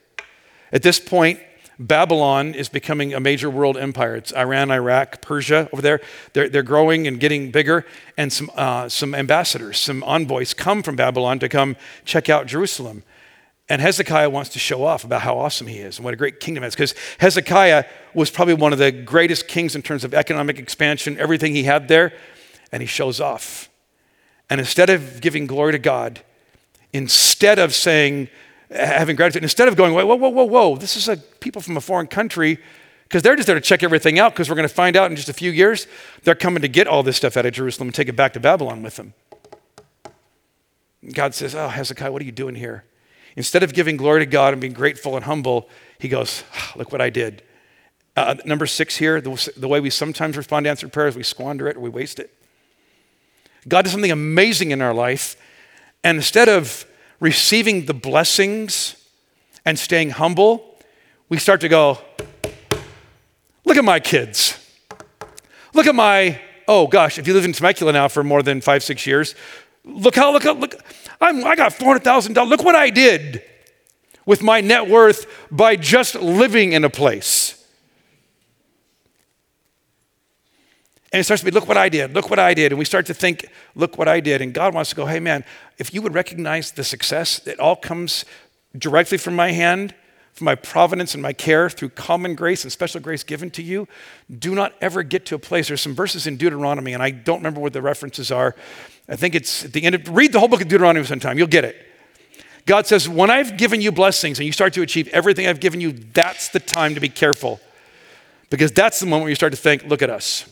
[0.71, 1.41] At this point,
[1.79, 4.15] Babylon is becoming a major world empire.
[4.17, 6.01] It's Iran, Iraq, Persia over there.
[6.33, 7.87] They're, they're growing and getting bigger.
[8.17, 13.03] And some, uh, some ambassadors, some envoys come from Babylon to come check out Jerusalem.
[13.69, 16.41] And Hezekiah wants to show off about how awesome he is and what a great
[16.41, 16.75] kingdom is.
[16.75, 21.55] Because Hezekiah was probably one of the greatest kings in terms of economic expansion, everything
[21.55, 22.13] he had there.
[22.71, 23.71] And he shows off.
[24.51, 26.21] And instead of giving glory to God,
[26.93, 28.29] instead of saying,
[28.75, 31.81] having gratitude, instead of going, whoa, whoa, whoa, whoa, this is a people from a
[31.81, 32.59] foreign country,
[33.05, 35.17] because they're just there to check everything out, because we're going to find out in
[35.17, 35.87] just a few years,
[36.25, 38.41] they're coming to get all this stuff out of Jerusalem and take it back to
[38.41, 39.15] Babylon with them.
[41.13, 42.85] God says, Oh, Hezekiah, what are you doing here?
[43.37, 46.93] Instead of giving glory to God and being grateful and humble, he goes, oh, Look
[46.93, 47.43] what I did.
[48.17, 51.67] Uh, number six here, the, the way we sometimes respond to answered prayers, we squander
[51.67, 52.31] it or we waste it.
[53.67, 55.37] God does something amazing in our life,
[56.05, 56.85] and instead of
[57.23, 58.97] receiving the blessings
[59.65, 60.77] and staying humble,
[61.29, 61.97] we start to go,
[63.65, 64.59] look at my kids.
[65.73, 68.83] Look at my, oh gosh, if you live in Temecula now for more than five,
[68.83, 69.37] six years,
[69.85, 70.75] look how, look how, look,
[71.21, 72.49] I'm, I got $400,000.
[72.49, 73.41] Look what I did
[74.27, 77.42] with my net worth by just living in a place.
[81.13, 82.73] And it starts to be, look what I did, look what I did.
[82.73, 84.41] And we start to think, look what I did.
[84.41, 85.45] And God wants to go, hey man,
[85.77, 88.25] if you would recognize the success, it all comes
[88.77, 89.95] directly from my hand,
[90.33, 93.87] from my providence and my care through common grace and special grace given to you.
[94.39, 95.69] Do not ever get to a place.
[95.69, 98.57] There's some verses in Deuteronomy, and I don't remember what the references are.
[99.07, 101.49] I think it's at the end of, read the whole book of Deuteronomy sometime, you'll
[101.49, 101.77] get it.
[102.65, 105.81] God says, when I've given you blessings and you start to achieve everything I've given
[105.81, 107.61] you, that's the time to be careful.
[108.49, 110.47] Because that's the moment where you start to think, look at us.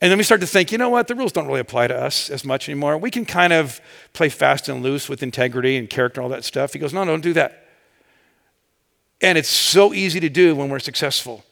[0.00, 1.96] And then we start to think, you know what, the rules don't really apply to
[1.96, 2.98] us as much anymore.
[2.98, 3.80] We can kind of
[4.12, 6.74] play fast and loose with integrity and character and all that stuff.
[6.74, 7.66] He goes, no, don't do that.
[9.22, 11.44] And it's so easy to do when we're successful.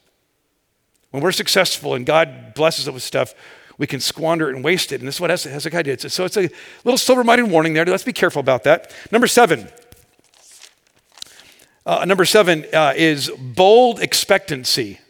[1.11, 3.35] When we're successful and God blesses us with stuff,
[3.79, 5.01] we can squander it and waste it.
[5.01, 6.13] And this is what Hezekiah did.
[6.13, 6.51] So it's a
[6.85, 7.87] little sober minded warning there.
[7.87, 8.93] Let's be careful about that.
[9.11, 9.69] Number seven.
[11.87, 15.01] Uh, number seven uh, is bold expectancy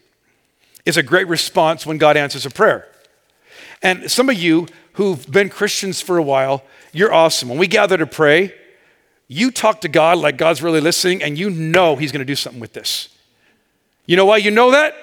[0.86, 2.88] is a great response when God answers a prayer.
[3.84, 7.50] And some of you who've been Christians for a while, you're awesome.
[7.50, 8.54] When we gather to pray,
[9.28, 12.34] you talk to God like God's really listening, and you know He's going to do
[12.34, 13.10] something with this.
[14.06, 14.96] You know why you know that?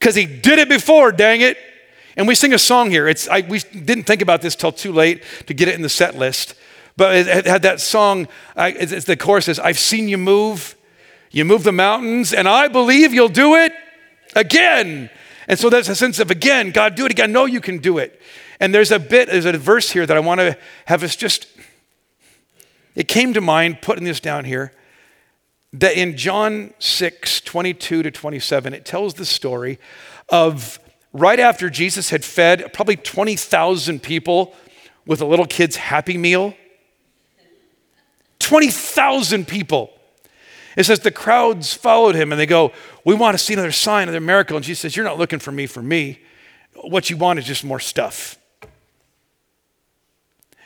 [0.00, 1.56] Because He did it before, dang it.
[2.16, 3.06] And we sing a song here.
[3.06, 5.88] It's, I, we didn't think about this till too late to get it in the
[5.88, 6.54] set list.
[6.96, 8.26] But it, had that song,
[8.56, 10.76] I, it's, it's the chorus is, I've seen you move.
[11.30, 13.72] You move the mountains, and I believe you'll do it
[14.34, 15.10] again.
[15.48, 17.32] And so there's a sense of, again, God, do it again.
[17.32, 18.20] No, you can do it.
[18.60, 21.46] And there's a bit, there's a verse here that I want to have us just,
[22.94, 24.72] it came to mind putting this down here,
[25.72, 29.78] that in John 6, 22 to 27, it tells the story
[30.28, 30.78] of
[31.12, 34.54] right after Jesus had fed probably 20,000 people
[35.06, 36.54] with a little kid's happy meal.
[38.38, 39.90] 20,000 people.
[40.76, 42.72] It says the crowds followed him and they go,
[43.04, 44.56] We want to see another sign, another miracle.
[44.56, 46.20] And Jesus says, You're not looking for me for me.
[46.74, 48.38] What you want is just more stuff.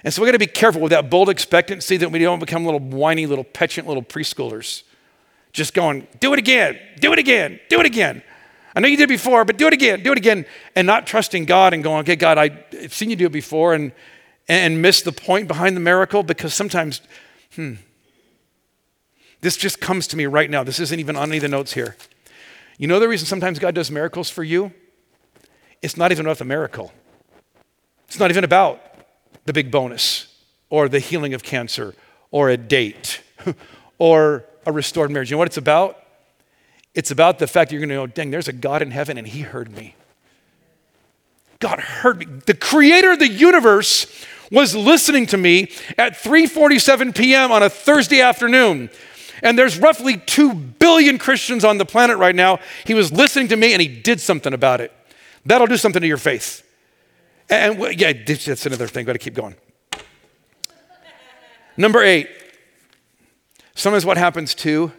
[0.04, 2.64] And so we got to be careful with that bold expectancy that we don't become
[2.64, 4.84] little whiny, little petulant little preschoolers.
[5.52, 8.22] Just going, do it again, do it again, do it again.
[8.74, 10.46] I know you did it before, but do it again, do it again.
[10.76, 13.92] And not trusting God and going, okay, God, I've seen you do it before and,
[14.46, 17.00] and miss the point behind the miracle because sometimes,
[17.54, 17.74] hmm,
[19.40, 20.64] this just comes to me right now.
[20.64, 21.96] This isn't even on any of the notes here.
[22.76, 24.72] You know the reason sometimes God does miracles for you?
[25.82, 26.92] It's not even about the miracle.
[28.06, 28.80] It's not even about
[29.44, 30.26] the big bonus
[30.70, 31.94] or the healing of cancer
[32.30, 33.20] or a date
[33.98, 35.30] or a restored marriage.
[35.30, 36.02] You know what it's about?
[36.94, 39.18] It's about the fact that you're going to know, dang, there's a God in heaven
[39.18, 39.94] and he heard me.
[41.60, 42.26] God heard me.
[42.46, 44.06] The creator of the universe
[44.50, 47.52] was listening to me at 3:47 p.m.
[47.52, 48.90] on a Thursday afternoon.
[49.42, 52.58] And there's roughly 2 billion Christians on the planet right now.
[52.84, 54.92] He was listening to me and he did something about it.
[55.44, 56.64] That'll do something to your faith.
[57.48, 59.06] And yeah, that's another thing.
[59.06, 59.56] Got to keep going.
[61.76, 62.28] Number eight.
[63.74, 64.92] Sometimes what happens too,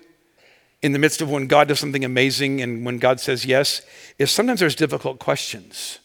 [0.81, 3.81] in the midst of when God does something amazing and when God says yes,
[4.17, 5.99] is sometimes there's difficult questions.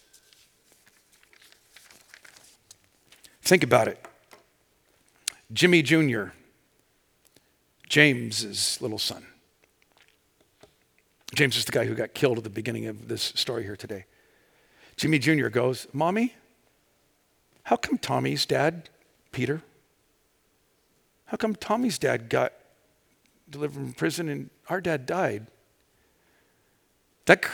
[3.42, 4.04] Think about it.
[5.52, 6.30] Jimmy Jr.,
[7.88, 9.26] James's little son.
[11.34, 14.04] James is the guy who got killed at the beginning of this story here today.
[14.96, 15.48] Jimmy Jr.
[15.48, 16.34] goes, Mommy,
[17.64, 18.88] how come Tommy's dad,
[19.32, 19.62] Peter,
[21.26, 22.52] how come Tommy's dad got
[23.50, 25.46] delivered from prison and our dad died?
[27.24, 27.44] That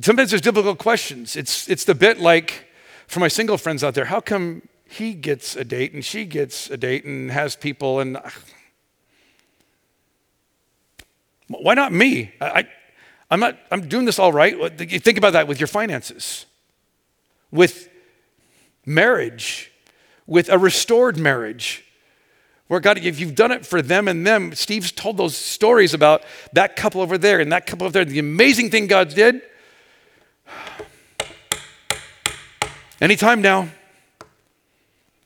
[0.00, 1.36] sometimes there's difficult questions.
[1.36, 2.68] It's it's the bit like
[3.06, 6.70] for my single friends out there, how come he gets a date and she gets
[6.70, 8.18] a date and has people and
[11.48, 12.32] why not me?
[12.40, 12.66] I,
[13.30, 14.76] I'm not, I'm doing this all right.
[14.78, 16.46] Think about that with your finances,
[17.50, 17.88] with
[18.84, 19.72] marriage,
[20.26, 21.84] with a restored marriage.
[22.68, 26.24] Where God, if you've done it for them and them, Steve's told those stories about
[26.52, 29.40] that couple over there and that couple over there, the amazing thing God did.
[33.00, 33.68] Anytime now,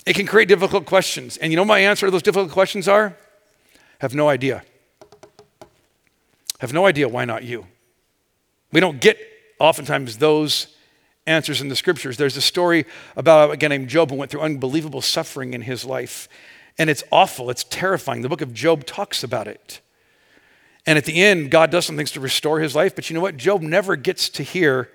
[0.07, 1.37] it can create difficult questions.
[1.37, 3.17] And you know my answer to those difficult questions are?
[4.01, 4.63] Have no idea.
[6.61, 7.67] Have no idea why not you.
[8.73, 9.19] We don't get
[9.59, 10.69] oftentimes those
[11.27, 12.17] answers in the scriptures.
[12.17, 12.87] There's a story
[13.17, 16.29] about a guy named Job who went through unbelievable suffering in his life.
[16.79, 18.23] And it's awful, it's terrifying.
[18.23, 19.81] The book of Job talks about it.
[20.87, 22.95] And at the end, God does some things to restore his life.
[22.95, 23.37] But you know what?
[23.37, 24.91] Job never gets to hear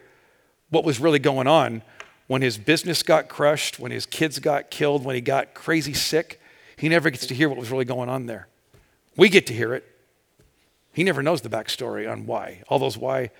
[0.70, 1.84] what was really going on
[2.28, 6.42] when his business got crushed, when his kids got killed, when he got crazy sick.
[6.78, 8.48] He never gets to hear what was really going on there.
[9.16, 9.84] We get to hear it.
[10.94, 13.32] He never knows the backstory on why, all those why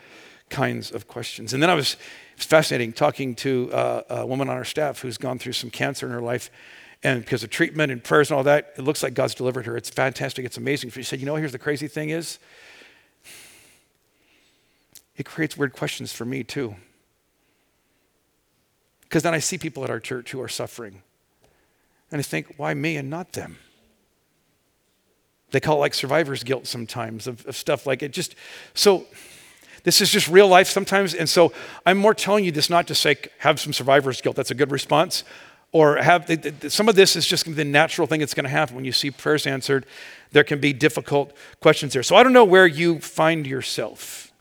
[0.50, 1.54] kinds of questions.
[1.54, 1.98] And then I was,
[2.38, 6.12] fascinating talking to uh, a woman on our staff who's gone through some cancer in
[6.12, 6.52] her life.
[7.04, 9.78] And because of treatment and prayers and all that, it looks like God's delivered her.
[9.78, 10.44] It's fantastic.
[10.46, 10.90] It's amazing.
[10.92, 12.40] She said, you know, here's the crazy thing is,
[15.16, 16.76] it creates weird questions for me too.
[19.06, 21.02] Because then I see people at our church who are suffering.
[22.12, 23.58] And I think, why me and not them?
[25.52, 28.12] They call it like survivor's guilt sometimes of, of stuff like it.
[28.12, 28.36] Just
[28.74, 29.06] so
[29.84, 31.14] this is just real life sometimes.
[31.14, 31.54] And so
[31.86, 34.36] I'm more telling you this not to say have some survivor's guilt.
[34.36, 35.24] That's a good response.
[35.72, 36.30] Or have
[36.70, 39.12] some of this is just the natural thing that's going to happen when you see
[39.12, 39.86] prayers answered.
[40.32, 42.04] There can be difficult questions there.
[42.04, 44.32] So I don't know where you find yourself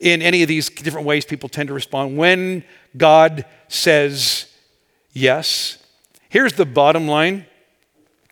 [0.00, 2.64] in any of these different ways people tend to respond when
[2.96, 4.46] God says
[5.12, 5.78] yes.
[6.28, 7.46] Here's the bottom line.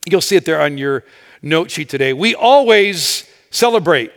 [0.06, 1.04] You'll see it there on your
[1.42, 2.12] note sheet today.
[2.12, 4.12] We always celebrate.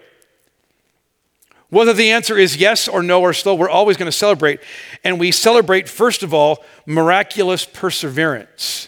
[1.70, 4.62] Whether the answer is yes or no or slow, we're always going to celebrate.
[5.04, 8.88] And we celebrate, first of all, miraculous perseverance.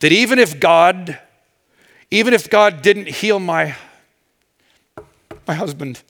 [0.00, 1.18] That even if God,
[2.10, 3.76] even if God didn't heal my,
[5.46, 6.02] my husband,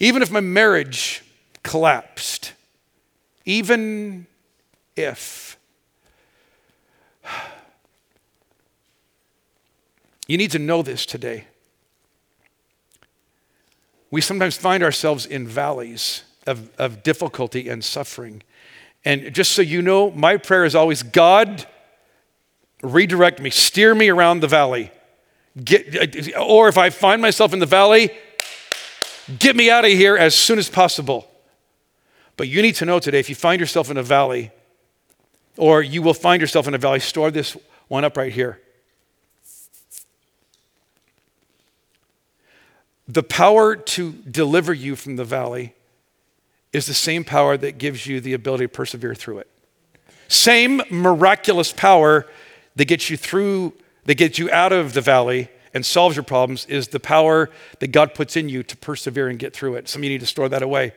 [0.00, 1.22] even if my marriage
[1.62, 2.54] collapsed,
[3.44, 4.26] even
[4.96, 5.50] if
[10.30, 11.46] You need to know this today.
[14.12, 18.44] We sometimes find ourselves in valleys of, of difficulty and suffering.
[19.04, 21.66] And just so you know, my prayer is always God,
[22.80, 24.92] redirect me, steer me around the valley.
[25.64, 28.10] Get, uh, or if I find myself in the valley,
[29.38, 31.30] Get me out of here as soon as possible.
[32.36, 34.50] But you need to know today if you find yourself in a valley,
[35.56, 37.56] or you will find yourself in a valley, store this
[37.88, 38.60] one up right here.
[43.06, 45.74] The power to deliver you from the valley
[46.72, 49.50] is the same power that gives you the ability to persevere through it.
[50.28, 52.26] Same miraculous power
[52.76, 53.72] that gets you through,
[54.04, 57.88] that gets you out of the valley, and solves your problems is the power that
[57.88, 59.88] God puts in you to persevere and get through it.
[59.88, 60.92] Some of you need to store that away.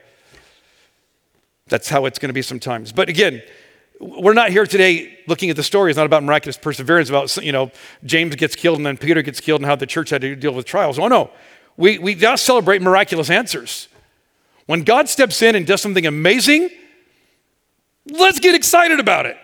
[1.68, 2.92] That's how it's going to be sometimes.
[2.92, 3.42] But again,
[4.00, 5.90] we're not here today looking at the story.
[5.90, 7.70] It's not about miraculous perseverance, about, you know,
[8.04, 10.52] James gets killed and then Peter gets killed and how the church had to deal
[10.52, 10.98] with trials.
[10.98, 11.30] Oh, no.
[11.76, 13.88] We, we got to celebrate miraculous answers.
[14.66, 16.70] When God steps in and does something amazing,
[18.06, 19.36] let's get excited about it.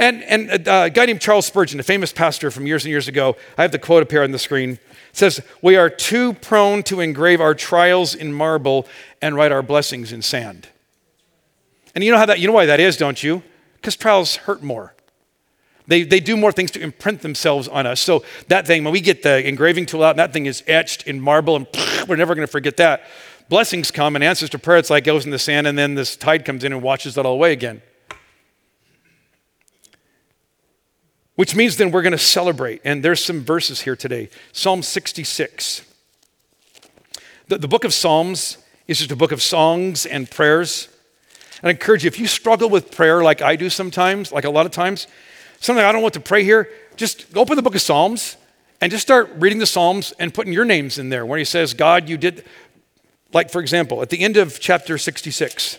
[0.00, 3.06] And, and uh, a guy named Charles Spurgeon, a famous pastor from years and years
[3.06, 4.78] ago, I have the quote up here on the screen,
[5.12, 8.88] says, We are too prone to engrave our trials in marble
[9.20, 10.68] and write our blessings in sand.
[11.94, 13.42] And you know how that, you know why that is, don't you?
[13.74, 14.94] Because trials hurt more.
[15.86, 18.00] They, they do more things to imprint themselves on us.
[18.00, 21.06] So that thing, when we get the engraving tool out and that thing is etched
[21.06, 21.66] in marble and
[22.08, 23.02] we're never going to forget that.
[23.50, 26.16] Blessings come and answers to prayer, it's like goes in the sand and then this
[26.16, 27.82] tide comes in and washes it all away again.
[31.36, 32.80] Which means then we're going to celebrate.
[32.84, 34.28] And there's some verses here today.
[34.52, 35.82] Psalm 66.
[37.48, 40.88] The, the book of Psalms is just a book of songs and prayers.
[41.62, 44.50] And I encourage you, if you struggle with prayer like I do sometimes, like a
[44.50, 45.06] lot of times,
[45.60, 48.36] something I don't want to pray here, just open the book of Psalms
[48.80, 51.74] and just start reading the Psalms and putting your names in there where he says,
[51.74, 52.44] God, you did,
[53.32, 55.78] like for example, at the end of chapter 66.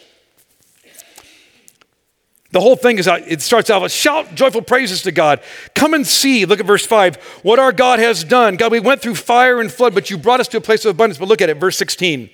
[2.52, 5.42] The whole thing is, uh, it starts out with shout joyful praises to God.
[5.74, 8.58] Come and see, look at verse 5, what our God has done.
[8.58, 10.92] God, we went through fire and flood, but you brought us to a place of
[10.92, 11.18] abundance.
[11.18, 12.30] But look at it, verse 16.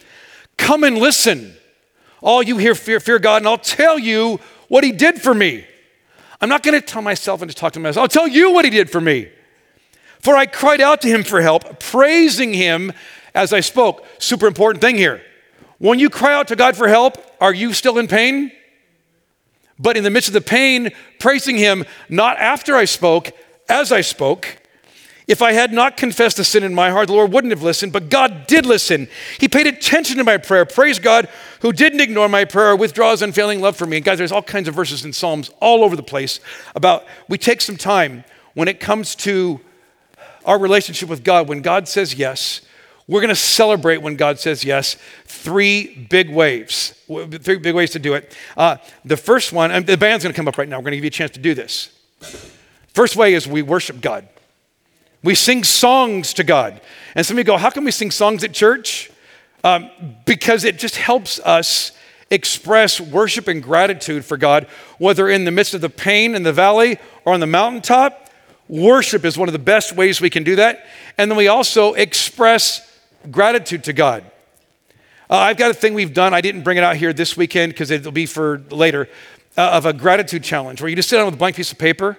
[0.57, 1.53] Come and listen
[2.21, 5.65] all you here fear, fear God, and I'll tell you what He did for me.
[6.41, 8.01] I'm not going to tell myself and just talk to myself.
[8.01, 9.29] I'll tell you what He did for me.
[10.19, 12.91] For I cried out to Him for help, praising Him
[13.35, 14.03] as I spoke.
[14.17, 15.21] Super important thing here.
[15.77, 18.51] When you cry out to God for help, are you still in pain?
[19.79, 23.31] But in the midst of the pain, praising Him, not after I spoke,
[23.69, 24.59] as I spoke,
[25.27, 27.91] if I had not confessed the sin in my heart, the Lord wouldn't have listened,
[27.91, 29.09] but God did listen.
[29.37, 30.65] He paid attention to my prayer.
[30.65, 31.27] Praise God,
[31.59, 33.97] who didn't ignore my prayer or withdraw his unfailing love for me.
[33.97, 36.39] And guys, there's all kinds of verses in Psalms all over the place
[36.75, 38.23] about we take some time
[38.53, 39.59] when it comes to
[40.45, 41.49] our relationship with God.
[41.49, 42.61] When God says yes,
[43.05, 44.95] we're going to celebrate when God says yes.
[45.47, 48.35] Three big waves, three big ways to do it.
[48.57, 48.75] Uh,
[49.05, 50.75] the first one, and the band's going to come up right now.
[50.75, 51.89] We're going to give you a chance to do this.
[52.89, 54.27] First way is we worship God.
[55.23, 56.81] We sing songs to God.
[57.15, 59.09] And some of you go, How can we sing songs at church?
[59.63, 59.89] Um,
[60.25, 61.93] because it just helps us
[62.29, 64.67] express worship and gratitude for God,
[64.97, 68.29] whether in the midst of the pain in the valley or on the mountaintop.
[68.67, 70.85] Worship is one of the best ways we can do that.
[71.17, 72.81] And then we also express
[73.31, 74.29] gratitude to God.
[75.29, 76.33] Uh, I've got a thing we've done.
[76.33, 79.09] I didn't bring it out here this weekend because it'll be for later
[79.57, 81.77] uh, of a gratitude challenge where you just sit down with a blank piece of
[81.77, 82.17] paper.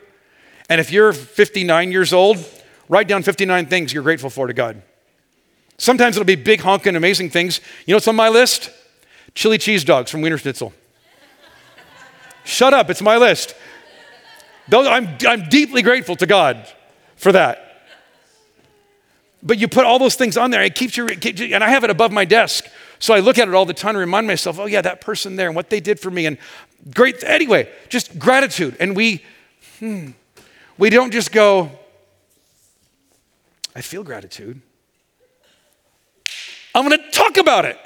[0.68, 2.44] And if you're 59 years old,
[2.88, 4.82] Write down 59 things you're grateful for to God.
[5.76, 7.60] Sometimes it'll be big, honking, amazing things.
[7.86, 8.70] You know what's on my list?
[9.34, 10.72] Chili cheese dogs from Wiener Schnitzel.
[12.44, 13.54] Shut up, it's my list.
[14.72, 16.66] I'm, I'm deeply grateful to God
[17.16, 17.64] for that.
[19.42, 21.90] But you put all those things on there, it keeps you, and I have it
[21.90, 22.66] above my desk.
[22.98, 25.36] So I look at it all the time and remind myself, oh, yeah, that person
[25.36, 26.26] there and what they did for me.
[26.26, 26.38] And
[26.94, 28.76] great, anyway, just gratitude.
[28.80, 29.22] And we,
[29.78, 30.10] hmm,
[30.76, 31.70] we don't just go,
[33.76, 34.60] I feel gratitude.
[36.74, 37.78] I'm going to talk about it.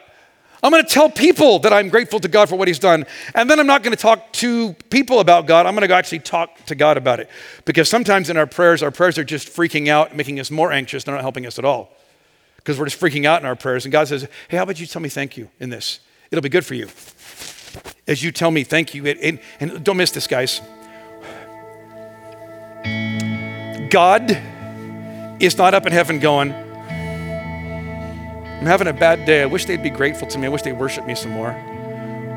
[0.63, 3.05] I'm going to tell people that I'm grateful to God for what He's done.
[3.35, 5.67] And then I'm not going to talk to people about God.
[5.67, 7.29] I'm going to actually talk to God about it.
[7.65, 11.03] Because sometimes in our prayers, our prayers are just freaking out, making us more anxious.
[11.03, 11.91] They're not helping us at all.
[12.63, 13.85] Because we're just freaking out in our prayers.
[13.85, 16.01] And God says, Hey, how about you tell me thank you in this?
[16.31, 16.89] It'll be good for you.
[18.07, 19.05] As you tell me thank you.
[19.07, 20.61] It, it, and don't miss this, guys.
[23.91, 24.31] God
[25.41, 26.53] is not up in heaven going,
[28.63, 29.43] I'm having a bad day.
[29.43, 30.47] I wish they'd be grateful to me.
[30.47, 31.57] I wish they'd worship me some more.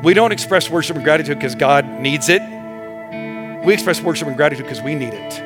[0.02, 2.42] We don't express worship and gratitude because God needs it.
[3.64, 5.42] We express worship and gratitude because we need it.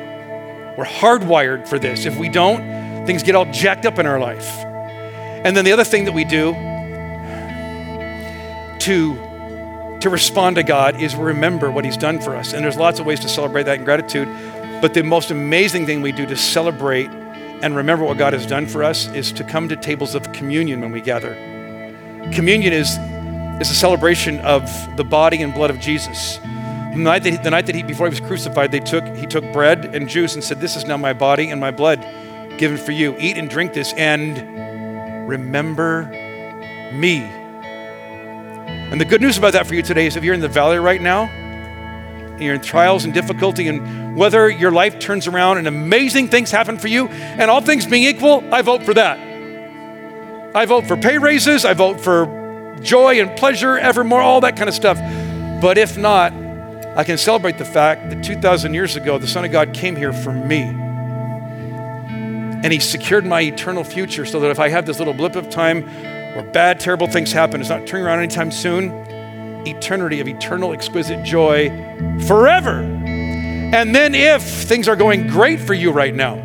[0.77, 2.05] We're hardwired for this.
[2.05, 4.65] If we don't, things get all jacked up in our life.
[5.43, 6.53] And then the other thing that we do
[8.81, 12.53] to, to respond to God is remember what He's done for us.
[12.53, 14.27] And there's lots of ways to celebrate that in gratitude.
[14.81, 17.09] But the most amazing thing we do to celebrate
[17.61, 20.81] and remember what God has done for us is to come to tables of communion
[20.81, 21.35] when we gather.
[22.33, 22.97] Communion is,
[23.61, 24.63] is a celebration of
[24.97, 26.37] the body and blood of Jesus.
[26.37, 29.27] The night, that he, the night that he, before he was crucified, they took, he
[29.27, 32.05] took bread and juice and said, This is now my body and my blood
[32.57, 33.15] given for you.
[33.19, 34.60] Eat and drink this and
[35.31, 36.03] remember
[36.93, 37.21] me.
[38.91, 40.77] And the good news about that for you today is if you're in the valley
[40.77, 45.67] right now, and you're in trials and difficulty, and whether your life turns around and
[45.67, 49.17] amazing things happen for you, and all things being equal, I vote for that.
[50.53, 52.25] I vote for pay raises, I vote for
[52.81, 54.97] joy and pleasure evermore, all that kind of stuff.
[55.61, 56.33] But if not,
[56.97, 60.11] I can celebrate the fact that 2,000 years ago, the Son of God came here
[60.11, 60.90] for me.
[62.63, 65.49] And He secured my eternal future so that if I have this little blip of
[65.49, 68.91] time where bad, terrible things happen, it's not turning around anytime soon,
[69.67, 71.69] eternity of eternal, exquisite joy
[72.27, 72.79] forever.
[73.73, 76.35] And then if things are going great for you right now,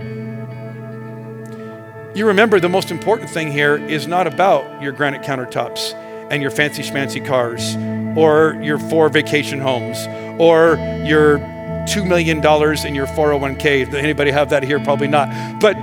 [2.15, 5.93] you remember the most important thing here is not about your granite countertops
[6.31, 7.77] and your fancy schmancy cars
[8.17, 10.07] or your four vacation homes
[10.41, 11.39] or your
[11.87, 13.87] $2 million in your 401k.
[13.87, 14.81] Does anybody have that here?
[14.81, 15.29] Probably not.
[15.61, 15.77] But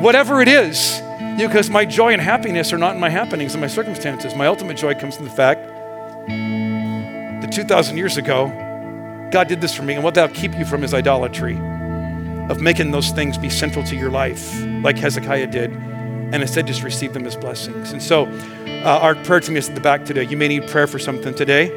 [0.00, 1.00] whatever it is,
[1.36, 4.34] because my joy and happiness are not in my happenings and my circumstances.
[4.34, 5.66] My ultimate joy comes from the fact
[7.40, 8.48] that 2,000 years ago,
[9.30, 9.94] God did this for me.
[9.94, 11.56] And what that'll keep you from is idolatry,
[12.48, 16.82] of making those things be central to your life, like Hezekiah did, and instead just
[16.82, 17.92] receive them as blessings.
[17.92, 18.26] And so,
[18.84, 20.24] uh, our prayer team is at the back today.
[20.24, 21.68] You may need prayer for something today.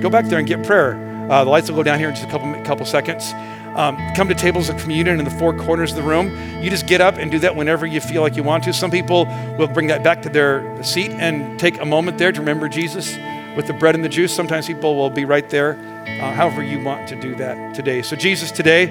[0.00, 0.94] Go back there and get prayer.
[1.30, 3.32] Uh, the lights will go down here in just a couple, couple seconds.
[3.76, 6.62] Um, come to tables of communion in the four corners of the room.
[6.62, 8.72] You just get up and do that whenever you feel like you want to.
[8.72, 9.26] Some people
[9.58, 13.16] will bring that back to their seat and take a moment there to remember Jesus
[13.56, 14.34] with the bread and the juice.
[14.34, 15.74] Sometimes people will be right there,
[16.20, 18.02] uh, however you want to do that today.
[18.02, 18.88] So, Jesus, today.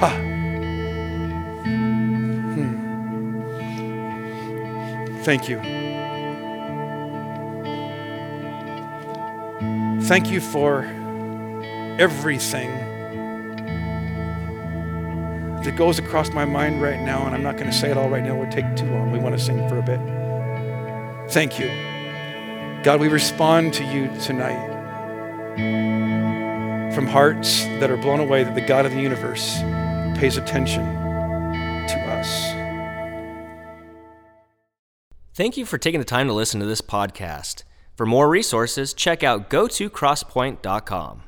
[0.00, 0.34] Hmm.
[5.22, 5.60] Thank you.
[10.02, 10.82] Thank you for
[11.98, 12.70] everything
[15.62, 18.08] that goes across my mind right now, and I'm not going to say it all
[18.08, 18.36] right now.
[18.36, 19.10] It would take too long.
[19.10, 20.00] We want to sing for a bit.
[21.32, 21.68] Thank you.
[22.82, 24.72] God, we respond to you tonight
[26.94, 29.58] from hearts that are blown away that the God of the universe
[30.18, 32.52] pays attention to us.
[35.34, 37.64] Thank you for taking the time to listen to this podcast.
[37.96, 41.22] For more resources, check out go to gotocrosspoint.com.